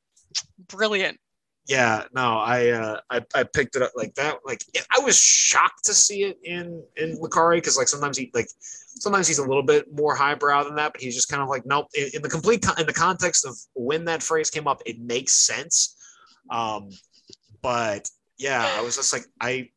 [0.68, 1.18] brilliant.
[1.66, 4.38] Yeah, no, I uh, I, I picked it up like that.
[4.44, 8.30] Like I was shocked to see it in in le Carre because like sometimes he
[8.34, 11.48] like sometimes he's a little bit more highbrow than that, but he's just kind of
[11.48, 11.86] like nope.
[11.94, 15.00] In, in the complete con- in the context of when that phrase came up, it
[15.00, 15.96] makes sense.
[16.50, 16.90] Um,
[17.62, 19.70] but yeah, I was just like I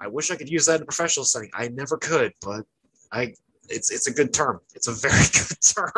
[0.00, 1.50] I wish I could use that in a professional setting.
[1.52, 2.64] I never could, but
[3.12, 3.34] I
[3.68, 4.60] it's it's a good term.
[4.74, 5.92] It's a very good term.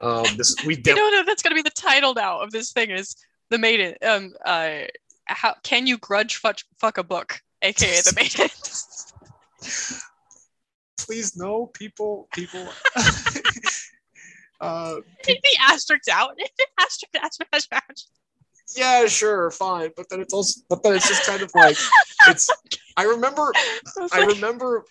[0.00, 2.72] um, this we de- you know that's going to be the title now of this
[2.72, 3.16] thing is
[3.50, 3.94] the maiden.
[4.06, 4.82] Um, uh,
[5.26, 8.50] how can you grudge fuck, fuck a book, aka the maiden?
[10.98, 12.68] Please no, people, people.
[14.60, 16.36] uh, Take the asterisk out.
[16.80, 18.08] asterisk, asterisk, asterisk.
[18.76, 19.90] Yeah, sure, fine.
[19.96, 21.76] But then it's also, but then it's just kind of like
[22.28, 22.50] it's.
[22.96, 23.52] I remember,
[24.12, 24.84] I remember.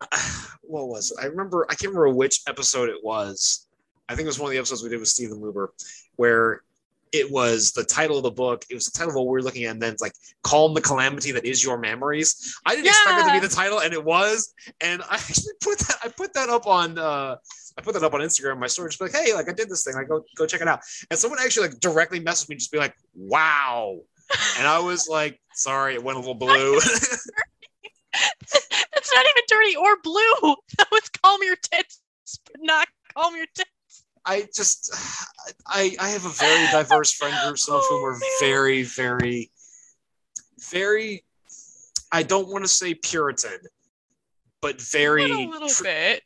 [0.62, 1.16] What was it?
[1.22, 1.64] I remember?
[1.70, 3.66] I can't remember which episode it was.
[4.06, 5.68] I think it was one of the episodes we did with Stephen Luber,
[6.16, 6.60] where
[7.12, 8.64] it was the title of the book.
[8.70, 10.74] It was the title of what we are looking at, and then it's like "Calm
[10.74, 12.90] the Calamity That Is Your Memories." I didn't yeah.
[12.92, 14.52] expect it to be the title, and it was.
[14.80, 15.96] And I actually put that.
[16.02, 16.98] I put that up on.
[16.98, 17.36] Uh,
[17.76, 18.58] I put that up on Instagram.
[18.58, 19.94] My story just be like, "Hey, like I did this thing.
[19.94, 20.80] Like go go check it out."
[21.10, 24.00] And someone actually like directly messaged me, just be like, "Wow,"
[24.58, 26.80] and I was like, "Sorry, it went a little blue."
[28.10, 30.56] That's not even dirty or blue.
[30.78, 32.00] That was calm your tits,
[32.44, 33.70] but not calm your tits.
[34.24, 34.94] I just
[35.66, 39.50] I I have a very diverse friend group, some of whom are oh, very, very,
[40.70, 41.24] very
[42.10, 43.58] I don't want to say Puritan,
[44.60, 46.22] but very a little bit.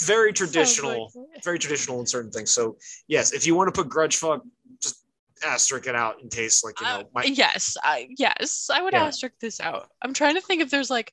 [0.00, 2.50] Very traditional, like very traditional in certain things.
[2.50, 2.76] So
[3.06, 4.42] yes, if you want to put grudge fuck,
[4.82, 5.04] just
[5.46, 8.94] asterisk it out in case like you know uh, my- yes I yes I would
[8.94, 9.04] yeah.
[9.04, 9.88] asterisk this out.
[10.02, 11.12] I'm trying to think if there's like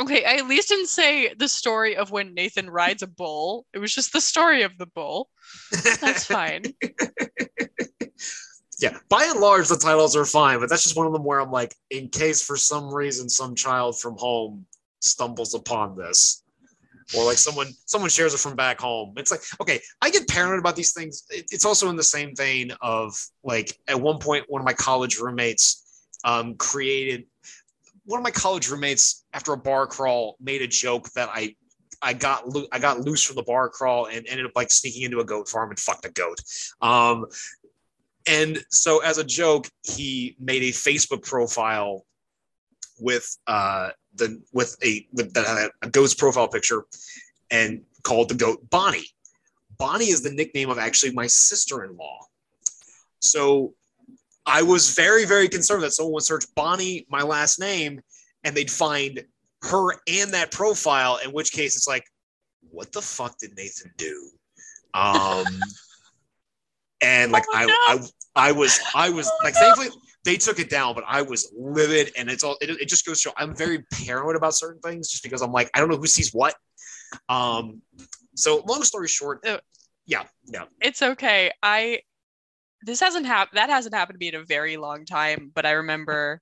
[0.00, 3.66] Okay, I at least didn't say the story of when Nathan rides a bull.
[3.74, 5.28] It was just the story of the bull.
[6.00, 6.64] That's fine.
[8.80, 11.38] yeah, by and large, the titles are fine, but that's just one of them where
[11.38, 14.64] I'm like, in case for some reason some child from home
[15.00, 16.44] stumbles upon this,
[17.14, 19.12] or like someone someone shares it from back home.
[19.18, 21.24] It's like, okay, I get paranoid about these things.
[21.30, 25.18] it's also in the same vein of like at one point, one of my college
[25.18, 27.26] roommates um, created
[28.10, 31.54] one of my college roommates after a bar crawl made a joke that I
[32.02, 35.02] I got lo- I got loose from the bar crawl and ended up like sneaking
[35.02, 36.40] into a goat farm and fucked a goat.
[36.80, 37.26] Um,
[38.26, 42.04] and so as a joke, he made a Facebook profile
[42.98, 46.84] with uh the with a with the, a goat's profile picture
[47.50, 49.06] and called the goat Bonnie.
[49.78, 52.18] Bonnie is the nickname of actually my sister-in-law.
[53.20, 53.74] So
[54.50, 58.00] I was very, very concerned that someone would search Bonnie, my last name,
[58.42, 59.22] and they'd find
[59.62, 62.04] her and that profile, in which case it's like,
[62.70, 64.30] what the fuck did Nathan do?
[64.92, 65.46] Um,
[67.00, 67.74] and like, oh, I, no.
[67.86, 69.60] I, I was, I was oh, like, no.
[69.60, 69.88] thankfully
[70.24, 72.10] they took it down, but I was livid.
[72.18, 75.10] And it's all, it, it just goes to show I'm very paranoid about certain things
[75.10, 76.54] just because I'm like, I don't know who sees what.
[77.28, 77.82] Um,
[78.34, 79.58] so long story short, uh,
[80.06, 80.64] yeah, yeah.
[80.80, 81.52] It's okay.
[81.62, 82.00] I
[82.82, 85.72] this hasn't happened that hasn't happened to me in a very long time but i
[85.72, 86.40] remember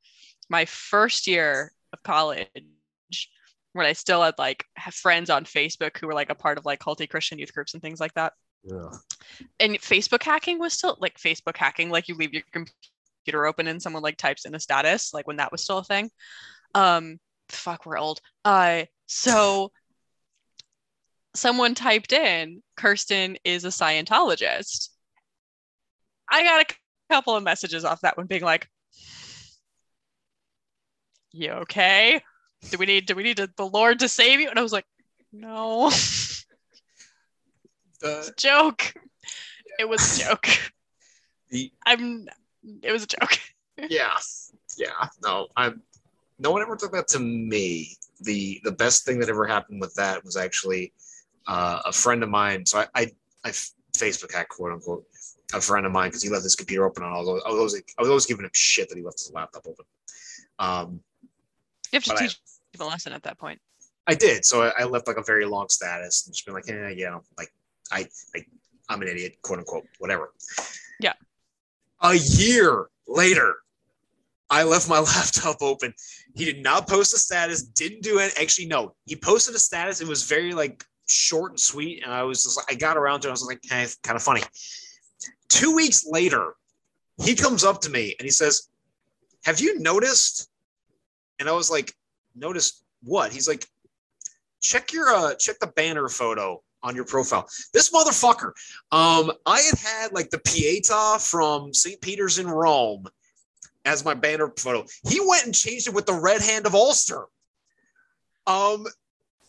[0.49, 2.49] my first year of college
[3.73, 6.65] when i still had like have friends on facebook who were like a part of
[6.65, 8.33] like culty christian youth groups and things like that.
[8.65, 8.91] Yeah.
[9.61, 13.81] And facebook hacking was still like facebook hacking like you leave your computer open and
[13.81, 16.11] someone like types in a status like when that was still a thing.
[16.75, 17.19] Um
[17.49, 18.21] fuck we're old.
[18.45, 19.71] Uh so
[21.35, 24.89] someone typed in kirsten is a scientologist
[26.31, 26.75] I got a
[27.11, 28.69] couple of messages off that one being like,
[31.33, 32.23] you okay?
[32.71, 34.49] Do we need do we need to, the Lord to save you?
[34.51, 34.87] And I was like,
[35.33, 35.87] no.
[35.89, 36.45] it's
[38.03, 38.95] a joke.
[38.95, 39.75] Yeah.
[39.81, 40.49] It was a joke.
[41.51, 42.29] The, I'm
[42.83, 43.41] it was a joke.
[43.89, 44.19] yeah.
[44.77, 45.09] Yeah.
[45.25, 45.81] No, I'm
[46.39, 47.97] no one ever took that to me.
[48.21, 50.93] The the best thing that ever happened with that was actually
[51.47, 52.67] uh, a friend of mine.
[52.67, 53.13] So I, I
[53.47, 53.49] I
[53.97, 55.07] Facebook hack quote unquote
[55.55, 57.43] a friend of mine because he left his computer open on all those.
[57.45, 59.85] I was always I was always giving him shit that he left his laptop open.
[60.59, 61.01] Um,
[61.93, 62.39] you have to teach
[62.79, 63.61] I, a lesson at that point.
[64.07, 66.67] I did, so I, I, left like a very long status and just been like,
[66.67, 67.53] yeah, you know, like
[67.93, 68.07] I,
[68.89, 70.33] I'm an idiot, quote unquote, whatever.
[70.99, 71.13] Yeah.
[72.01, 73.57] A year later,
[74.51, 75.93] I left my laptop open.
[76.35, 78.33] He did not post a status, didn't do it.
[78.41, 80.01] Actually, no, he posted a status.
[80.01, 83.21] It was very like short and sweet, and I was just like, I got around
[83.21, 83.31] to it.
[83.31, 84.43] I was like, hey, kind of funny.
[85.49, 86.55] Two weeks later,
[87.23, 88.69] he comes up to me and he says,
[89.45, 90.49] "Have you noticed?"
[91.39, 91.95] And I was like,
[92.35, 93.67] "Noticed what?" He's like,
[94.61, 97.49] "Check your uh, check the banner photo on your profile.
[97.73, 98.53] This motherfucker.
[98.93, 102.01] Um, I had had like the Pieta from St.
[102.01, 103.07] Peter's in Rome
[103.85, 104.85] as my banner photo.
[105.09, 107.27] He went and changed it with the red hand of Ulster.
[108.47, 108.87] Um,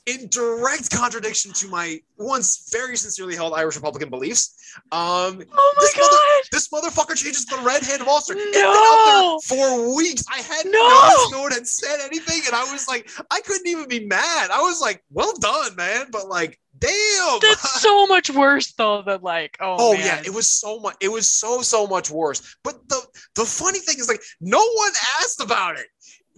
[0.09, 4.55] in direct contradiction to my once very sincerely held Irish Republican beliefs.
[4.91, 6.01] Um, oh my this god!
[6.01, 8.35] Mother, this motherfucker changes the red hand of Ulster.
[8.35, 8.41] No!
[8.41, 10.23] It's been out there for weeks.
[10.31, 10.79] I had No!
[10.79, 14.51] noticed no one had said anything, and I was like, I couldn't even be mad.
[14.51, 16.07] I was like, well done, man.
[16.11, 17.39] But like, damn.
[17.41, 20.05] That's so much worse though than like oh, Oh man.
[20.05, 20.95] yeah, it was so much.
[21.01, 22.55] It was so so much worse.
[22.63, 23.01] But the
[23.35, 24.91] the funny thing is like no one
[25.21, 25.87] asked about it.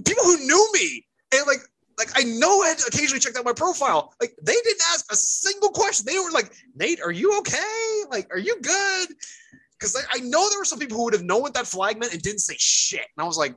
[0.06, 1.60] People who knew me and like
[1.98, 4.14] like I know I had occasionally checked out my profile.
[4.20, 6.06] Like they didn't ask a single question.
[6.06, 8.04] They were like, Nate, are you okay?
[8.10, 9.10] Like, are you good?
[9.80, 12.00] Because I, I know there were some people who would have known what that flag
[12.00, 13.06] meant and didn't say shit.
[13.16, 13.56] And I was like,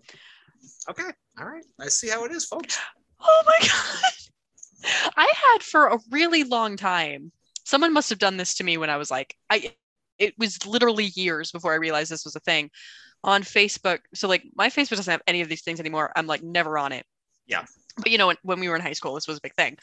[0.89, 2.79] okay, all right, I see how it is, folks.
[3.21, 5.11] Oh my god.
[5.17, 7.33] I had for a really long time.
[7.65, 9.73] Someone must have done this to me when I was like I
[10.19, 12.71] it was literally years before I realized this was a thing
[13.23, 14.01] on Facebook.
[14.15, 16.13] So like my Facebook doesn't have any of these things anymore.
[16.15, 17.05] I'm like never on it.
[17.47, 17.65] Yeah.
[17.97, 19.79] But you know when, when we were in high school this was a big thing.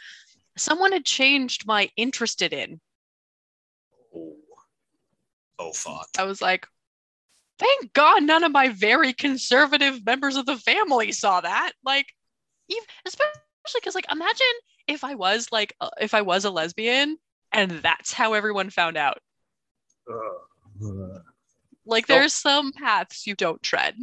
[0.58, 2.80] Someone had changed my interested in.
[4.16, 4.36] Oh,
[5.60, 6.10] oh fuck.
[6.18, 6.68] I was like
[7.60, 11.74] thank God none of my very conservative members of the family saw that.
[11.86, 12.08] Like
[12.70, 13.32] even especially
[13.76, 14.48] because like imagine
[14.88, 17.18] if I was like uh, if I was a lesbian
[17.52, 19.20] and that's how everyone found out.
[20.10, 21.22] Ugh.
[21.86, 22.20] Like Nope.
[22.20, 23.96] there's some paths you don't tread.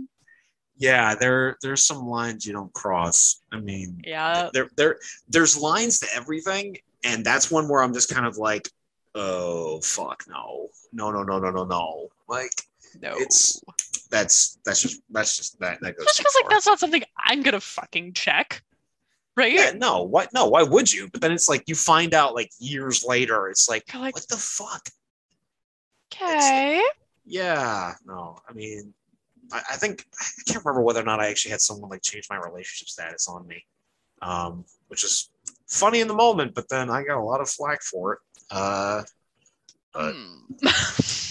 [0.78, 3.42] Yeah, there there's some lines you don't cross.
[3.52, 4.48] I mean, Yeah.
[4.52, 4.98] there there
[5.28, 8.68] there's lines to everything, and that's one where I'm just kind of like,
[9.14, 12.08] oh fuck no, no no no no no no.
[12.28, 12.52] Like
[13.00, 13.14] No.
[13.16, 13.60] it's
[14.10, 16.06] that's that's just that's just that that goes.
[16.06, 18.62] just because like that's not something I'm gonna fucking check.
[19.36, 19.52] Right?
[19.52, 21.08] yeah no what no why would you?
[21.08, 23.48] But then it's like you find out like years later.
[23.48, 24.88] It's like like, what the fuck?
[26.12, 26.80] okay.
[27.24, 28.38] Yeah no.
[28.48, 28.94] I mean,
[29.52, 32.26] I, I think I can't remember whether or not I actually had someone like change
[32.30, 33.64] my relationship status on me,
[34.22, 35.30] um, which is
[35.66, 36.54] funny in the moment.
[36.54, 38.18] But then I got a lot of flack for it.
[38.50, 39.02] Uh,
[39.92, 40.34] But- Hmm.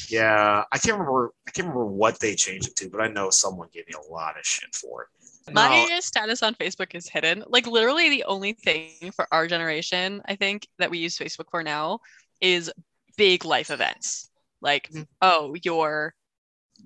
[0.10, 1.34] Yeah, I can't remember.
[1.48, 4.10] I can't remember what they changed it to, but I know someone gave me a
[4.12, 5.54] lot of shit for it.
[5.54, 7.44] My No, status on Facebook is hidden.
[7.48, 11.62] Like literally the only thing for our generation, I think, that we use Facebook for
[11.62, 12.00] now
[12.40, 12.72] is
[13.18, 14.30] big life events.
[14.62, 15.08] Like, Mhm.
[15.22, 16.16] oh, you're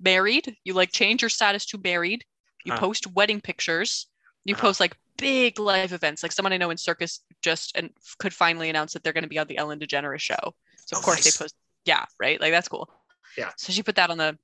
[0.00, 2.24] married, you like change your status to married,
[2.64, 2.78] you Huh.
[2.78, 4.06] post wedding pictures,
[4.44, 4.62] you Uh-huh.
[4.68, 6.22] post like big live events.
[6.22, 9.28] Like someone I know in circus just and could finally announce that they're going to
[9.28, 10.54] be on the Ellen DeGeneres show.
[10.86, 11.36] So of Oh, course nice.
[11.36, 12.40] they post yeah, right?
[12.40, 12.88] Like that's cool.
[13.36, 13.50] Yeah.
[13.56, 14.38] So she put that on the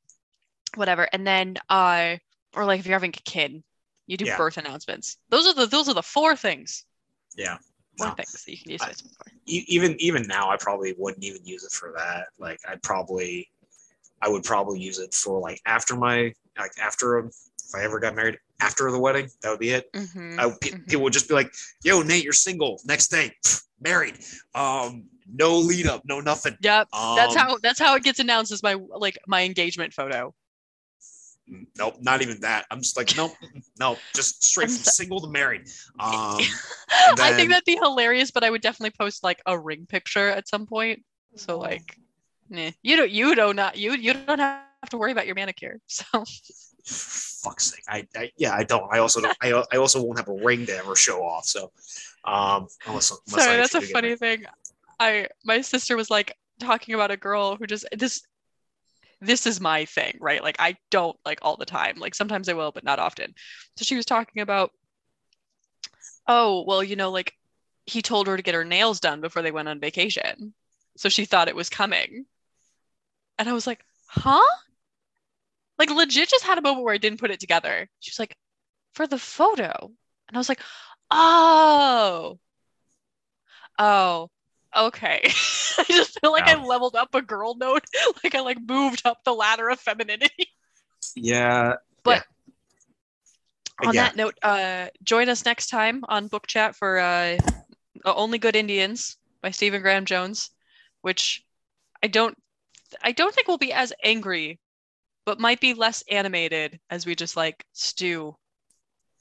[0.74, 1.08] whatever.
[1.12, 2.16] And then uh
[2.54, 3.62] or like if you're having a kid,
[4.06, 4.36] you do Yeah.
[4.36, 5.16] birth announcements.
[5.28, 6.84] Those are the those are the four things.
[7.36, 7.58] Yeah.
[7.96, 8.14] Four No.
[8.14, 8.92] things that you can use I-
[9.46, 12.28] even even now, I probably wouldn't even use it for that.
[12.38, 13.50] Like, I probably,
[14.20, 18.00] I would probably use it for like after my like after um, if I ever
[18.00, 19.92] got married after the wedding, that would be it.
[19.92, 20.38] Mhm.
[20.38, 20.88] I, Mhm.
[20.88, 21.52] People would just be like,
[21.84, 22.80] "Yo, Nate, you're single.
[22.84, 23.30] Next thing,
[23.80, 24.18] married.
[24.54, 26.88] Um, no lead up, no nothing." Yep.
[26.92, 30.34] That's Um, how that's how it gets announced as my like my engagement photo.
[31.78, 32.66] Nope, not even that.
[32.70, 33.32] I'm just like, nope,
[33.78, 35.62] no, just straight from single to married.
[35.98, 36.36] Um,
[36.90, 40.46] I think that'd be hilarious, but I would definitely post like a ring picture at
[40.46, 41.02] some point.
[41.36, 41.98] So like,
[42.48, 45.80] nah, you don't you don't not you you don't have to worry about your manicure.
[45.86, 46.04] So
[46.84, 48.92] fuck's sake, I, I yeah, I don't.
[48.92, 49.36] I also don't.
[49.40, 51.44] I, I also won't have a ring to ever show off.
[51.44, 51.70] So,
[52.24, 54.44] um, unless, unless sorry, that's a actually do get funny thing.
[54.98, 58.22] I my sister was like talking about a girl who just this
[59.20, 60.42] this is my thing, right?
[60.42, 61.96] Like I don't like all the time.
[61.98, 63.34] Like sometimes I will, but not often.
[63.76, 64.70] So she was talking about,
[66.26, 67.34] oh, well, you know, like
[67.86, 70.54] he told her to get her nails done before they went on vacation.
[70.96, 72.26] So she thought it was coming.
[73.38, 74.40] And I was like, huh?
[75.78, 77.88] Like legit just had a moment where I didn't put it together.
[78.00, 78.36] She was like,
[78.94, 79.90] for the photo.
[80.28, 80.60] And I was like,
[81.10, 82.38] oh.
[83.78, 84.28] Oh,
[84.76, 85.20] okay.
[85.78, 87.84] I just feel like I leveled up a girl note.
[88.24, 90.48] Like I like moved up the ladder of femininity.
[91.14, 91.74] Yeah,
[92.04, 92.24] But
[93.82, 94.04] Uh, on yeah.
[94.04, 97.38] that note, uh, join us next time on book chat for uh,
[98.04, 100.50] Only Good Indians by Stephen Graham Jones,
[101.02, 101.44] which
[102.02, 102.36] I don't,
[103.02, 104.58] I don't think we'll be as angry,
[105.24, 108.34] but might be less animated as we just like stew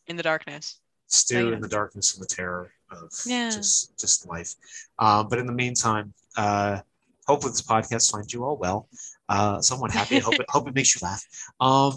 [0.08, 0.80] in the darkness.
[1.08, 1.56] stew yeah.
[1.56, 2.72] in the darkness and the terror.
[2.92, 3.50] of yeah.
[3.50, 4.54] just just life.
[5.00, 6.80] Um, but in the meantime, uh,
[7.28, 8.88] hopefully this podcast finds you all well.
[9.30, 10.20] Uh, someone happy.
[10.20, 11.24] hope it hope it makes you laugh.
[11.60, 11.94] Um,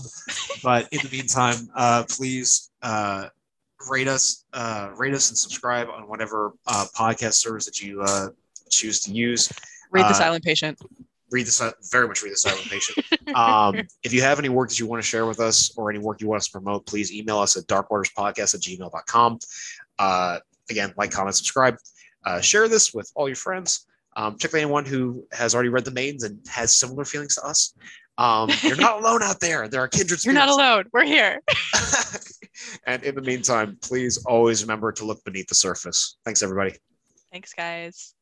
[0.62, 3.28] but in the meantime, uh, please uh,
[3.88, 8.28] rate us, uh, rate us, and subscribe on whatever uh, podcast service that you uh,
[8.68, 9.50] choose to use.
[9.92, 10.78] Read the uh, silent patient.
[11.30, 13.06] Read the very much read the silent patient.
[13.30, 16.00] Um, if you have any work that you want to share with us or any
[16.00, 19.38] work you want us to promote, please email us at darkwaterspodcast at gmail.com.
[20.00, 21.76] Uh, again, like, comment, subscribe.
[22.24, 25.92] Uh, share this with all your friends, um, particularly anyone who has already read the
[25.92, 27.72] Maidens and has similar feelings to us.
[28.18, 29.68] Um, you're not alone out there.
[29.68, 30.24] There are kindred spirits.
[30.24, 30.84] You're not alone.
[30.92, 31.40] We're here.
[32.86, 36.16] and in the meantime, please always remember to look beneath the surface.
[36.24, 36.76] Thanks, everybody.
[37.32, 38.14] Thanks, guys.